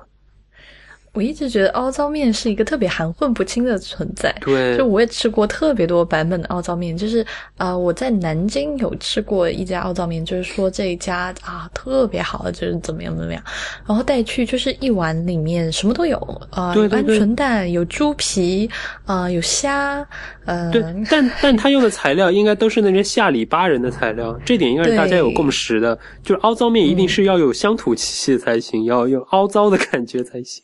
[1.14, 4.36] 我一直觉得凹糟面是一个特别含混不清的存在。
[4.42, 7.24] 对，就我也吃过特别多版本的凹糟面，就是
[7.56, 13.44] 啊，我在南京有吃过一家凹糟面，就是说这一家啊特别好，就是怎么样怎么样，
[13.88, 16.18] 然后带去就是一碗里面什么都有
[16.50, 18.68] 啊，有鹌鹑蛋，有猪皮
[19.06, 20.04] 啊，有虾，
[20.46, 30.64] 呃，对，但但他用的材料应该都是那些下里巴人的材料，这点应该是大家有共识的，就是凹糟面一定是要有乡土气息才行，要有凹糟的感觉才行。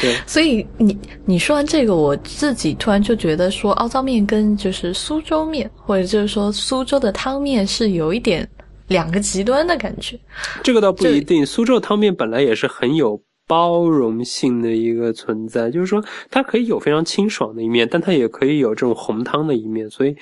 [0.00, 8.48] 对，所以你你说完这个，我自己突然就觉得说，凹糟面跟就是苏州面，或者就是说苏州的汤面是有一点
[8.88, 10.18] 两个极端的感觉。
[10.62, 20.16] 这个倒不一定，苏州汤面本来也是很有包容性的一个存在，就是说它可以有非常清爽的一面，但它也可以有这种红汤的一面，所以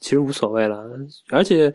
[0.00, 0.82] 其实无所谓了。
[1.30, 1.72] 而且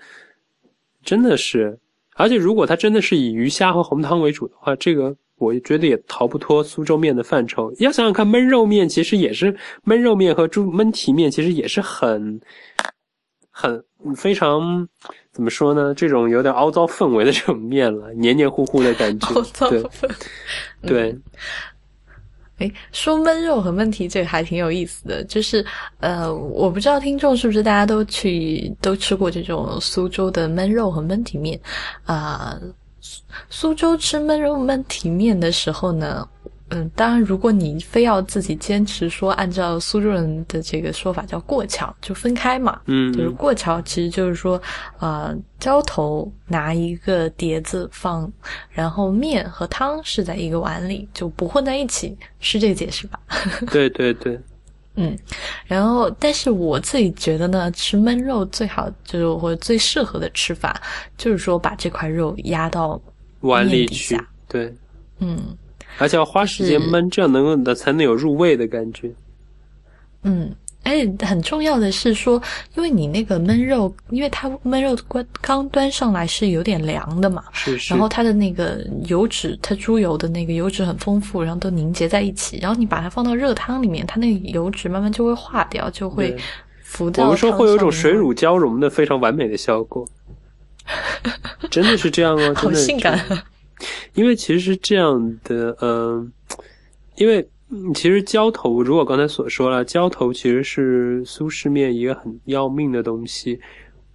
[1.03, 1.77] 真的是，
[2.15, 5.15] 而且如果它真的是以鱼虾和红汤为主的话，这个。
[5.37, 7.71] 我觉得也逃不脱苏州面的范畴。
[7.79, 12.39] 要想想看，焖肉面其实也是焖肉面和猪焖蹄面，其实也是很
[13.51, 13.83] 很
[14.15, 14.87] 非常
[15.31, 15.93] 怎么说呢？
[15.93, 19.27] 这种有点凹糟氛围的这种面了，黏黏糊糊的感觉。
[19.33, 20.09] 凹糟氛。
[20.81, 21.15] 对。
[22.59, 25.63] 哎，说焖肉和焖蹄这个还挺有意思的，就是
[25.99, 31.59] 呃，我不知道听众是不是大家都去都吃过这种苏州的焖肉和焖蹄面
[32.05, 32.59] 啊。
[33.49, 36.27] 苏州吃焖肉焖蹄面的时候呢，
[36.69, 44.61] 嗯，当然，如果你非要自己坚持说按照苏州人的这个说法叫过桥，就分开嘛，嗯，就是过桥，其实就是说，
[44.99, 48.29] 呃，浇头拿一个碟子放，
[48.69, 53.19] 然后面和汤是在一个碗里，就不混在一起，是这个解释吧？
[53.71, 54.37] 对 对对，
[54.97, 55.17] 嗯，
[55.65, 60.81] 然后，但是我自己觉得呢，吃焖肉最好就是或者最适合的吃法，
[61.15, 62.99] 就是说把这块肉压到。
[63.41, 64.73] 碗里去，对，
[65.19, 65.39] 嗯，
[65.99, 69.11] 而且要花时间焖，这样能够的才能有入味的感觉。
[70.23, 70.51] 嗯，
[70.87, 72.41] 而且很重要的是说，
[72.75, 86.35] 因为你那个焖肉，因为它焖肉刚刚端上来是有点凉的嘛，是是，然后它的那个油脂，它猪油的那个油脂很丰富，然后都凝结在一起，然后你把它放到热汤里面，它那个油脂慢慢就会化掉，就会
[86.81, 87.23] 浮到。
[87.25, 90.07] 我们说会有一种水乳交融的非常完美的效果。
[91.69, 93.19] 真的是这样哦，好性感。
[94.13, 96.31] 因为其实是这样的，嗯，
[97.17, 97.47] 因为
[97.93, 103.59] 其实浇头，如果刚才所说了，浇头其实是苏式面一个很要命的东西。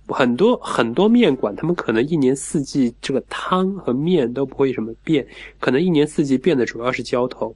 [0.09, 5.27] 很多很多面馆，他们可能一年四季这个汤和面都不会什么变，
[5.61, 7.55] 可能一年四季变的主要是浇头。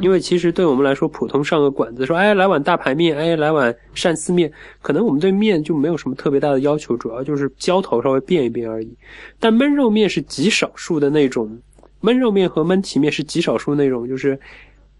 [0.00, 4.50] 因为其实对我们来说，普通上个馆子说，哎，来碗大排面，哎，来碗鳝丝面，
[4.82, 8.96] 可能我们对面就没有什么特别大的要求，主要就是浇头稍微变一变而已。
[9.38, 11.58] 但焖肉面是极少数的那种，
[12.02, 14.38] 焖肉面和焖蹄面是极少数那种，就是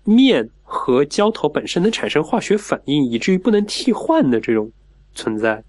[0.06, 4.72] 面和浇头本身能产生化学反应，以至于不能替换的这种
[5.14, 5.62] 存在。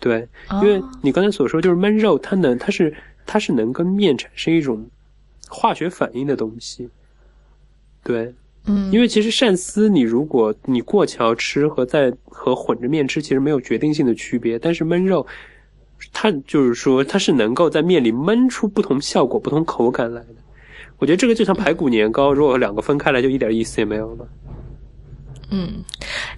[0.00, 0.26] 对，
[0.62, 2.94] 因为你刚才所说就是焖肉，它能，它是
[3.26, 4.86] 它是能跟面产生一种
[5.48, 6.88] 化学反应的东西。
[8.02, 8.34] 对。
[8.68, 14.58] 嗯，因为其实鳝丝，你如果你过桥吃和在和混着面吃，其实没有决定性的区别。
[14.58, 15.24] 但是焖肉，
[16.12, 20.34] 它就是说它是能够在面里焖出不同效果、不同口感来的。
[20.98, 24.28] 我觉得这个就像排骨年糕，如果两个分开来，就一点意思也没有了。
[25.50, 25.82] 嗯，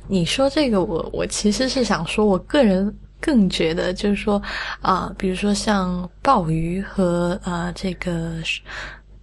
[0.06, 4.42] 你说这个，我我其实是想说，我个人更觉得就是说
[4.80, 8.34] 啊，比如说像鲍鱼和啊这个。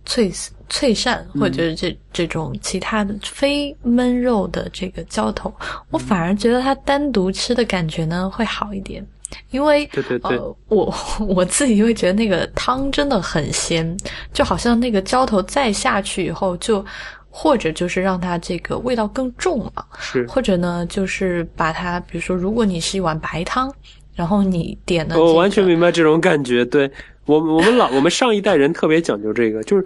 [0.07, 0.31] 脆
[0.69, 5.51] 脆鳝，或者是这这种其他的非焖肉的这个浇头，
[5.89, 9.03] 我反而觉得它单独吃的感觉呢会好一点，
[9.51, 10.93] 因为对对对，我
[11.27, 13.95] 我自己会觉得那个汤真的很鲜，
[14.33, 16.83] 就好像那个浇头再下去以后，就
[17.29, 23.73] 或者就是让它这个味道更重了，是，或者呢就是把它，比如说如果你是一碗白汤，
[24.13, 26.91] 然后你点了，我完全明白这种感觉，对。
[27.25, 29.83] 我我们老我们上一代人特别讲究这个，就是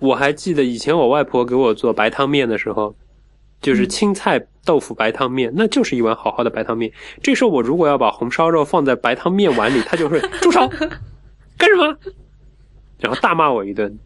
[0.00, 2.92] 我还记得以前我外婆给我做白汤面的时候，
[3.60, 6.92] 就是青菜豆腐白汤面，那就是一碗好好的白汤面。
[7.22, 10.68] 这时候我如果要把红烧肉放在白汤面碗里，他就会 住手，
[11.56, 11.96] 干什么？
[12.98, 13.98] 然后大骂我一顿，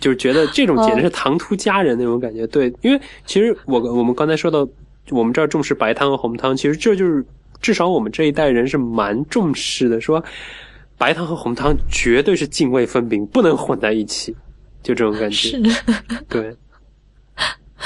[0.00, 2.46] 就是觉得这种简直是唐突佳人那种感觉。
[2.46, 4.66] 对，因为其实我我们刚才说到，
[5.10, 7.24] 我们这儿重视白汤和红汤，其实这就是
[7.60, 10.24] 至少我们这一代人是蛮重视的，说
[10.96, 14.34] 白汤和红汤绝对是泾渭分明，不能混在一起，
[14.82, 15.36] 就这种感觉。
[15.36, 15.62] 是，
[16.28, 16.56] 对。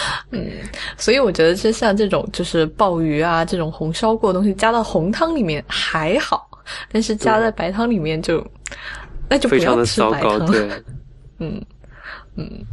[0.32, 0.51] 嗯，
[0.96, 6.48] 所以我觉得，就像这种就是鲍鱼啊，这种红烧过的东西，加到红汤里面还好，
[6.90, 8.46] 但是加在白汤里面就
[9.28, 10.46] 那就不要吃白汤。
[10.46, 10.70] 对，
[11.38, 11.61] 嗯
[12.36, 12.64] 嗯，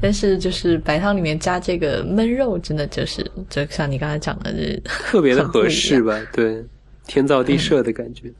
[0.00, 6.18] 但是就是白汤里面加这个焖肉，真的就是就像你刚才讲的，是特别的合适吧？
[6.32, 6.64] 对，
[7.06, 8.32] 天造地设的感觉。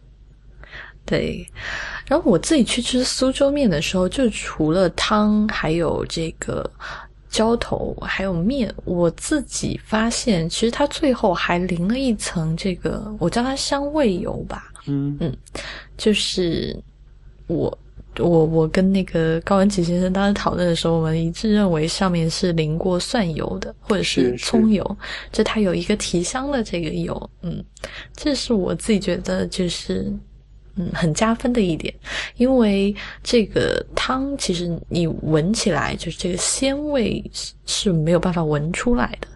[1.05, 1.47] 对，
[2.09, 6.69] 然后我自己去吃苏州面的时候，就除了汤，还有这个。
[7.37, 14.73] 浇头还有面，我自己发现，其实它最后还淋了一层这个，我叫它香味油吧。
[14.87, 15.37] 嗯嗯，
[15.99, 16.75] 就是
[17.47, 17.79] 我
[18.19, 24.97] 我我跟那个高文启先生当时讨论的时候，我们一致认为上面是淋过蒜油的，或者是葱油，
[25.31, 27.31] 就它有一个提香的这个油。
[27.43, 27.63] 嗯，
[28.15, 30.11] 这是我自己觉得就是。
[30.79, 31.93] 嗯，很加分的一点，
[32.37, 37.25] 因为这个汤其实你闻起来就是这个鲜味
[37.65, 39.27] 是没有办法闻出来的，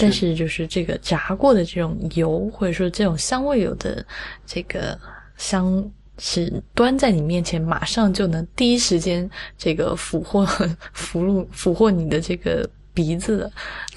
[0.00, 4.02] 但是就是这个炸过的这种油或者说这种香味有的
[4.46, 4.98] 这个
[5.36, 5.84] 香
[6.16, 10.46] 是端在你面前，马上就能第一时间这个俘获
[10.94, 13.52] 俘虏俘获你的这个鼻子的。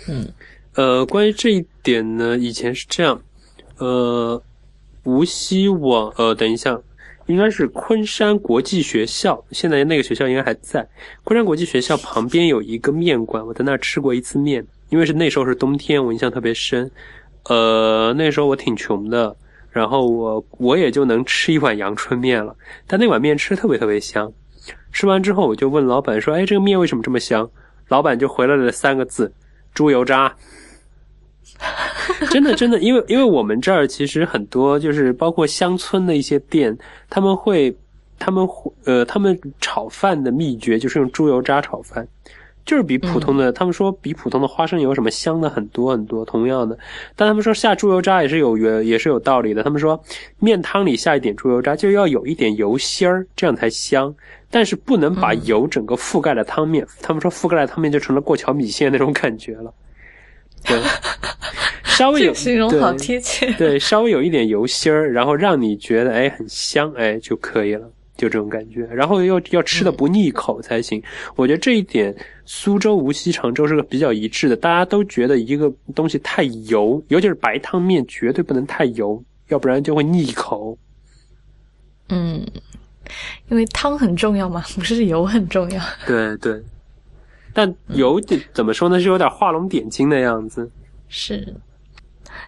[0.10, 0.28] 嗯，
[0.74, 3.22] 呃，关于这一点呢，以前是这样，
[3.78, 4.44] 呃，
[5.06, 6.78] 无锡网，呃，等一下。
[7.30, 10.90] 应该是昆山国际学校，现在那个学校应该还在。
[11.24, 16.90] 昆山国际学校旁边有一个面馆，我在那儿吃过一次面，因为是那时候是冬天，我印象特别深。
[17.44, 19.36] 呃，那时候我挺穷的，
[19.70, 22.56] 然后我我也就能吃一碗阳春面了，
[22.88, 24.34] 但那碗面吃特别特别香。
[24.92, 27.48] 吃完之后，我就问老板说：“哎，这个面为什么这么香？”
[27.90, 29.32] 老板就回来了三个字
[29.72, 30.36] ：“猪油渣。”
[32.32, 36.76] 真的，真的，因为因为我们这儿其实很多，就是包括乡村的一些店，
[37.10, 37.76] 他们会，
[38.18, 42.08] 他们会，呃，他们炒饭的秘诀就是用猪油渣炒饭，
[42.66, 46.24] 就是比普通的，他们说比普通的花生油什么香的很多很多。
[46.24, 46.78] 同样的，
[47.16, 49.62] 但他们说下猪油渣也是有原也是有道理的。
[49.62, 50.02] 他们说
[50.40, 54.14] 面汤里下一点猪油渣，就要有一点油芯儿，这样才香。
[54.50, 56.88] 但是不能把油整个覆盖了汤面。
[57.02, 59.72] 他们说覆盖了汤面就成了过桥米线那种感觉了。
[60.66, 60.78] 对，
[62.00, 63.52] 稍微有 形容好贴切。
[63.58, 67.86] 对，稍微有一点油心儿，然后让你觉得哎很香哎就可以了，
[68.16, 68.86] 就这种感觉。
[68.86, 71.04] 然后又要吃的不腻口才行。
[71.36, 74.56] 我觉得这一点苏州、无锡、常州是个比较一致的。
[74.56, 80.78] 大家都觉得一个东西太油，尤其是白汤面，绝对不能太油，要不然就会腻口。
[82.08, 82.42] 嗯，
[83.50, 85.84] 因为汤很重要嘛，不是油很重要。
[86.08, 86.62] 对对。
[87.52, 89.00] 但有点怎么说呢？
[89.00, 90.70] 是有点画龙点睛的样子。
[91.10, 91.54] 是，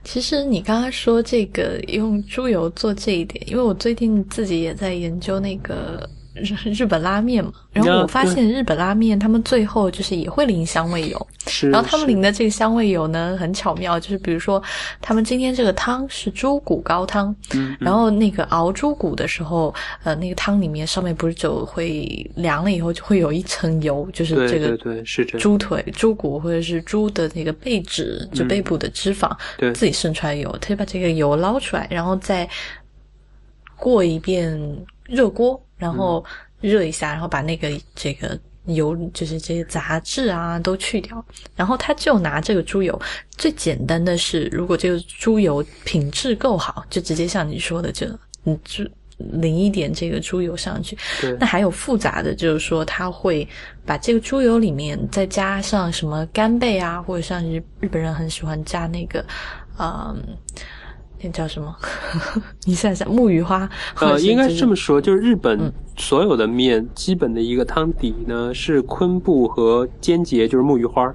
[0.03, 6.09] 其实你刚刚说这个用猪油做这一点，因为我最近自己也在研究那个。
[6.34, 11.27] 日日本拉面嘛，然后我发现日本拉面他们最后就是也会淋香味油，
[11.69, 14.61] 然后他们淋的这个香味油呢很巧妙，就是比如说
[15.01, 17.36] 他们今天这个汤是猪骨高汤，
[17.79, 19.73] 然后那个熬猪骨的时候，
[20.03, 32.47] 呃，那个汤里面上面不是就会凉了以后就会有一层油，就是这个对是这猪腿、猪骨或者是猪的那个背脂，就背部的脂肪，对，自己渗出来油，他就把这个油捞出来，然后再
[33.75, 34.57] 过一遍
[35.07, 35.61] 热锅。
[35.82, 36.23] 然后
[36.59, 41.25] 热一下，然后把那个这个油，就是这些杂质啊都去掉。
[41.55, 43.01] 然后他就拿这个猪油，
[43.32, 48.05] 最简单的是，如果这个猪油品质够好，就直接像你说的，就
[48.43, 48.86] 你，就
[49.17, 50.95] 淋一点这个猪油上去。
[51.39, 53.47] 那还有复杂的，就是说他会
[53.84, 59.25] 把这个猪油里面再加上什么干贝啊，或者像日日本人很喜欢加那个，
[59.79, 60.15] 嗯。
[61.24, 61.76] 那叫什么？
[62.65, 63.69] 你想想，木鱼花。
[63.99, 71.13] 呃，应该是这么说，就是日本所有的面基本的一个汤底呢是昆布和尖节，就是木鱼花。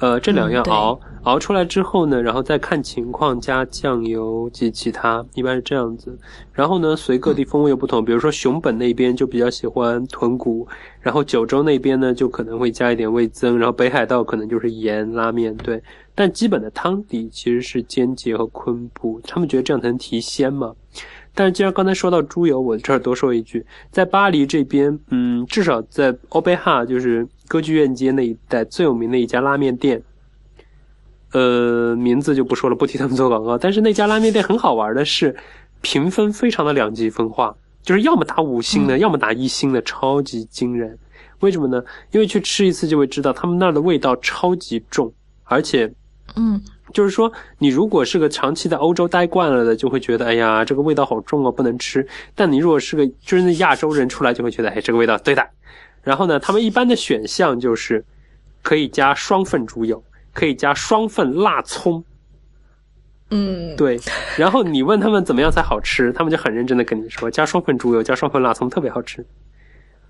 [0.00, 6.18] 呃，这两样熬熬出来之后呢，然后再看情况加酱油及其他，一般是这样子。
[6.54, 10.66] 然后呢，随各地风味又不同，比如说熊本那边就比较喜欢豚骨，
[11.00, 15.82] 然后九州那边呢就可能会加一点味增，然后北海道可能就是盐拉面，对。
[16.14, 20.74] 但基本的汤底其实是尖节和昆布，他们觉得这样才能提鲜嘛。
[21.34, 30.00] 但是既然刚才说到猪油，我这儿多说一句，在巴黎这边，嗯，至少在欧贝哈，就是歌剧院街那一带最有名的一家拉面店，
[31.32, 33.58] 呃，名字就不说了，不替他们做广告。
[33.58, 35.34] 但是那家拉面店很好玩的是，
[35.80, 40.96] 评分非常的两极分化，就是要么打五星的，要么打一星的，超级惊人。
[41.40, 41.82] 为什么呢？
[42.12, 45.92] 因为去吃一次就会知道，他们那儿的味道超级重，而且，
[46.36, 52.06] 嗯，就是说，你如果是个长期在欧洲待惯了的，就会觉得，哎呀，这个味道好重哦，不能吃。
[52.36, 55.44] 但你如果是个就是那亚洲人出来，就会觉得，哎，这个味道对的。
[56.02, 58.04] 然后呢，他们一般的选项就是
[58.62, 62.04] 可以加双份猪油，可以加双份辣葱。
[63.30, 64.00] 嗯，对。
[64.36, 69.24] 然后你问他们怎么样才好吃，他们就很认真的跟你说，加双份猪油，加双份辣葱，特别好吃。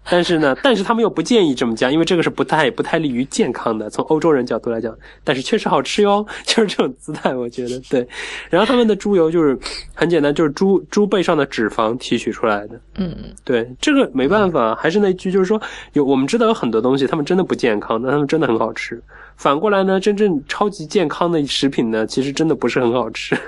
[0.09, 3.89] 但是呢，但是他们又不建议这么加，因为这个是不太不太利于健康的。
[3.91, 8.07] 从欧洲人角度来讲，但是确实好吃哟， 就是这种姿态，我觉得对。
[8.49, 9.57] 然后他们的猪油就是
[9.95, 12.81] 很简单，就是猪猪背上的脂肪提取出来的。
[12.97, 15.61] 嗯，对，这个没办法，还是那句，就是说
[15.93, 19.01] 有我们知道有很多东西，他们真的不健康，但他们真的很好吃。
[19.37, 23.39] 反过来呢，真正超级健康的食品呢，其实真的不是很好吃。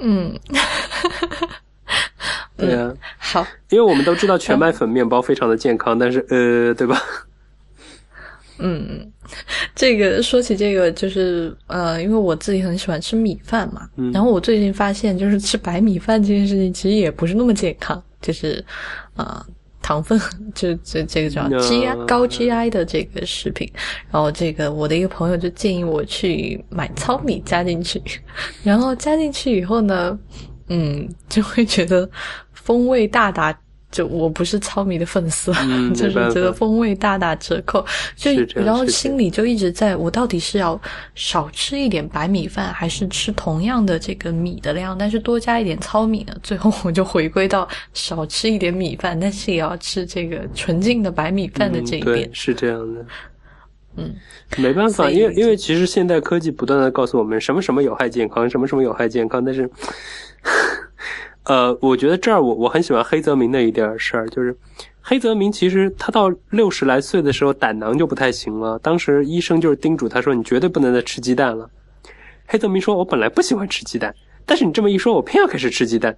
[0.00, 0.38] 嗯。
[2.56, 7.02] 对呀，好，因为我们都知道全麦粉面包非常的健康，但是呃，对吧？
[8.58, 9.10] 嗯，
[9.74, 18.64] 这个说起这个，就是呃，因为我自己很喜欢吃米饭嘛，然后我最近发现，就是吃白米饭这件事情其实也不是那么健康，就是
[19.16, 19.44] 啊，
[19.82, 20.16] 糖分
[20.54, 23.68] 就这这个叫 GI 高 GI 的这个食品，
[24.12, 28.00] 然后这个我的一个朋友就建议我去买糙米加进去，
[28.62, 30.16] 然后加进去以后呢。
[30.68, 32.08] 嗯，就会觉得
[32.64, 33.56] 风味大打，
[33.90, 35.52] 就我不是糙米的粉丝，
[35.94, 37.84] 就是觉得风味大打折扣。
[38.16, 40.80] 就然后心里就一直在，我到底是要
[41.14, 46.34] 少吃一点白米饭，还是吃同样的这个米的量，但是多加一点糙米呢？
[46.42, 52.28] 最后我就回归到少吃一点米饭，但是也要吃这个纯净的白米饭的这一点。
[52.32, 53.04] 是这样的。
[53.96, 54.12] 嗯，
[54.56, 59.70] 没办法，因为因为其实现代科技不断的告诉我们什么什么有害健康，什么什么有害健康，但是。
[61.44, 64.56] 呃，我觉得这儿我我很喜欢黑泽明的一点事儿，就是
[65.00, 71.68] 黑泽明其实他到六十来岁的时候胆囊就不太行了，当时医生就是叮嘱他说你绝对不能再吃鸡蛋了。
[72.46, 74.14] 黑泽明说：“我本来不喜欢吃鸡蛋，
[74.44, 76.16] 但是你这么一说，我偏要开始吃鸡蛋。”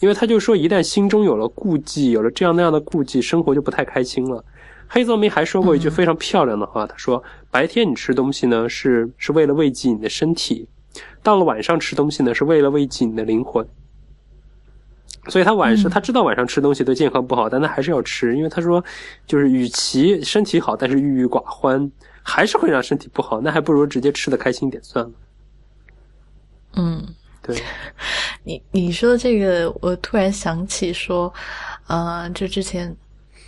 [0.00, 4.44] 因为他就说一旦心中有了顾忌，有了这样那样的顾忌，生活就不太开心了。
[4.86, 10.68] 黑泽明还说过一句非常漂亮的话，他说：“白天你吃东西呢，是是为了慰藉你的身体。”
[11.22, 13.66] 到了晚上吃东西呢，是为了慰藉你的灵魂。
[15.28, 18.84] 所以他晚上他知道晚上吃东西对健康不好，但他还是要吃，因为他说，
[19.26, 21.90] 就是与其身体好，但是郁郁寡欢，
[22.22, 25.12] 还是会让身体不好，那还不如直接吃的开心点算了。
[26.76, 27.06] 嗯，
[27.40, 27.56] 对。
[28.44, 31.32] 你你说这个，我突然想起说，
[31.86, 32.94] 呃，就之前。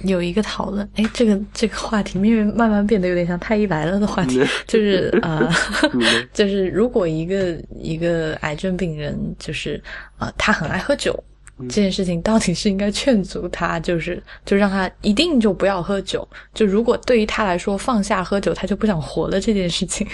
[0.02, 4.38] 有一个讨论，哎，这个这个话题，因为慢慢变得有点像太医来了的话题，
[4.68, 5.48] 就是呃，
[6.34, 9.82] 就是如果一个一个癌症病人，就是
[10.18, 11.18] 啊，他很爱喝酒，
[11.60, 20.06] 这件事情到底是应该劝阻他，就是就让他一定就不要喝酒，就如果对于他来说放下喝酒，他就不想活了这件事情，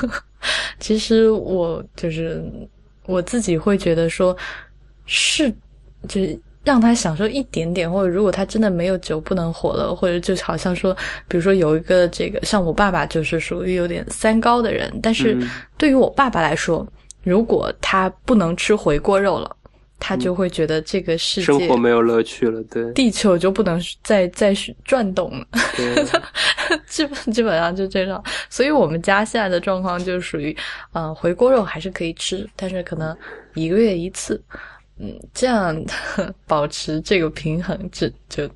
[0.78, 2.44] 其实我就是
[3.06, 4.36] 我自己会觉得说，
[5.06, 5.50] 是
[6.06, 6.38] 就是。
[6.64, 10.96] 让他享受一点点，或者如果他真的没有酒不能活了，或者就好像说，
[11.28, 15.36] 比如说有一个这个，像我爸爸就是属于有点三高的人，但是
[15.76, 16.86] 对于我爸爸来说，
[17.22, 19.54] 如果他不能吃回锅肉了，
[20.00, 24.54] 他就会觉得这个世界生活没有乐趣了，对，地球就不能再再
[24.84, 25.46] 转动了，
[26.88, 28.22] 基本基本上就这样。
[28.48, 30.56] 所以我们家现在的状况就属于，
[30.92, 33.14] 呃，回锅肉还是可以吃，但是可能
[33.54, 34.42] 一个月一次。
[34.98, 35.76] 嗯，这样
[36.46, 38.48] 保持这个平衡，就就，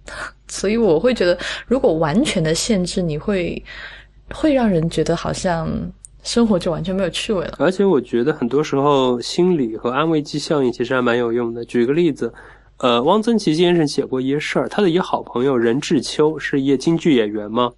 [0.47, 1.37] 所以我会觉得，
[1.67, 3.61] 如果完全的限制，你会
[4.33, 5.69] 会让人觉得好像
[6.23, 7.57] 生活就完全没有趣味了。
[7.59, 11.65] 而且我觉得很多时候心理和安慰剂效应其实还蛮有用的。
[11.65, 12.33] 举个例子，
[12.77, 17.73] 呃，汪曾祺先生写过一个事儿，他的一个好朋友任志秋是一京剧演员嘛，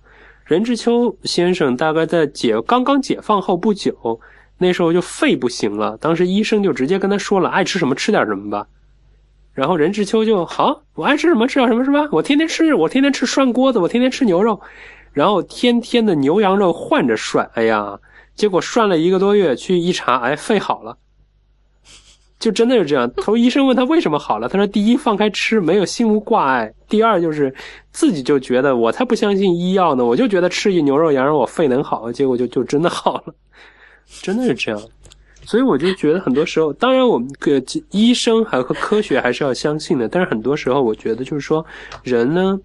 [0.45, 4.21] 任志秋先生大概在解刚刚解放后不久。
[4.63, 8.67] 那时候就肺不行了，当时医生就直接跟他说了，爱吃什么吃点什么吧。
[9.55, 12.09] 然后任志秋就好，我爱吃什么吃点什么是吧？
[12.13, 14.61] 我天天吃，我天天吃涮锅子，我天天吃牛肉，
[15.15, 17.51] 然后天天的牛羊肉换着涮。
[17.55, 17.99] 哎呀，
[18.35, 20.97] 结果涮了一个多月，去一查，哎，肺好了，
[22.39, 23.11] 就真的是这样。
[23.17, 27.53] 头医生问他为什么好了，他说：第一放开吃，没有心无挂碍；第二就是
[27.91, 33.35] 自己就觉得我才不相信医药呢，我就觉得吃一牛肉羊肉我肺能好，结果就就真的好了。
[34.23, 34.81] 真的是这样，
[35.45, 41.65] 所以我就觉得很多时候，当然我们个医生还和科学还是要相信的，但是很多时候我觉得就是说，
[42.03, 42.61] 人呢，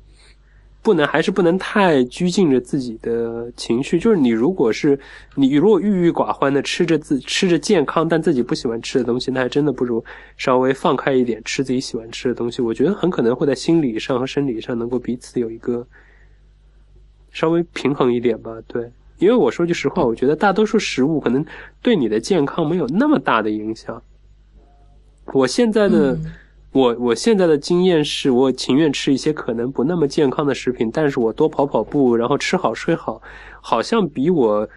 [0.81, 3.97] 不能还是不能太拘禁着自己的情绪。
[3.99, 4.99] 就是你如果是
[5.35, 10.03] 你如果郁郁寡欢的吃着自吃着健康但自己不喜欢吃的东西，那还真的不如
[10.37, 12.61] 稍微放开一点吃自己喜欢吃的东西。
[12.61, 15.87] 我觉得很可能会在心理上和生理上能够彼此有一个
[17.31, 18.51] 稍微平衡一点吧。
[18.67, 21.45] 对，因为我说句实话，我觉得大多数食物可能
[21.81, 24.01] 对你的健康没有那么大的影响。
[25.33, 26.17] 我现在的。
[26.71, 33.21] 我我现在的经验是我情愿吃一些可能不那么健康的食品，但是我多跑跑步，然后吃好睡好，
[33.61, 34.67] 好像比我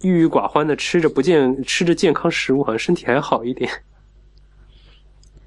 [0.00, 3.70] 郁郁寡欢的吃着不健吃着健康食物，好像身体还好一点。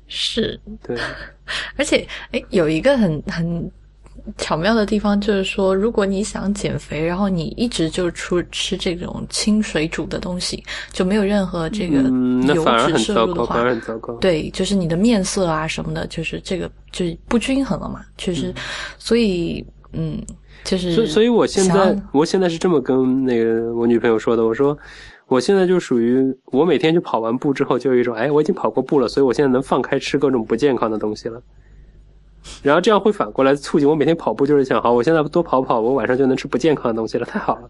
[0.07, 0.95] 是，对，
[1.75, 3.71] 而且哎，有一个很很。
[4.37, 12.01] 巧妙的地方就是说，如果你想减肥，然后你一直就出吃这种清水煮的东西，就没有任何这个
[12.53, 13.63] 油脂摄入的话，
[14.19, 18.01] 对，就是你的面色啊什么的，就是这个就不均衡了嘛。
[18.17, 18.53] 确实，
[18.97, 20.21] 所以嗯，
[20.63, 24.77] 就是，所以，所以我现在，我现在是这么跟那个我女朋友说的，我说
[25.27, 31.41] 我现在就属于我每天就跑完步之后，就有一种哎，我已经跑过步了，所以我现在能放开吃各种不健康的东西了。
[32.61, 37.69] 然后这样会反过来促进我每天跑步，就是想好，我现在多跑跑，我晚上就能吃不健康的东西了，太好了。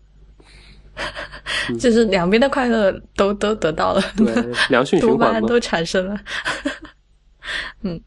[1.80, 4.34] 就是两边的快乐都都得到了，对，
[4.70, 6.18] 良性 循环都产生了。
[7.84, 8.00] 嗯，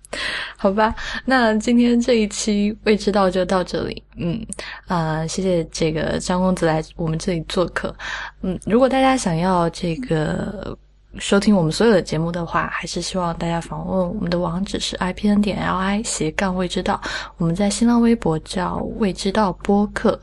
[0.57, 0.95] 好吧，
[1.25, 4.03] 那今天这一期未知道就到这里。
[4.17, 4.45] 嗯
[4.87, 7.95] 啊，谢谢这个张公子来我们这里做客。
[8.43, 10.77] 嗯，如果大家想要这个。
[11.21, 17.01] 收听我们所有的节目的话，还是希望大家访问我们的网址是 i p n 点 l i 斜杠未知道。
[17.37, 20.19] 我们在新浪微博叫未知道播客，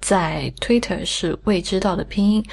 [0.00, 2.44] 在 Twitter 是未知道的拼音。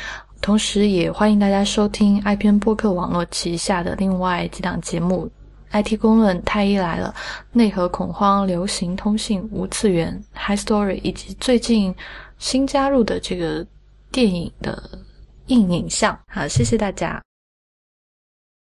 [0.42, 5.30] 同时，也欢迎大家收听 i p n 播客网络旗下的另外几档节目
[5.72, 7.14] ：IT 公论、太医来了、
[7.52, 11.96] 内核恐慌、流行通信、无次元、High Story，以及最近
[12.38, 13.66] 新加入的这个
[14.12, 14.84] 电影的
[15.48, 16.18] 硬影像。
[16.28, 17.22] 好，谢谢大家。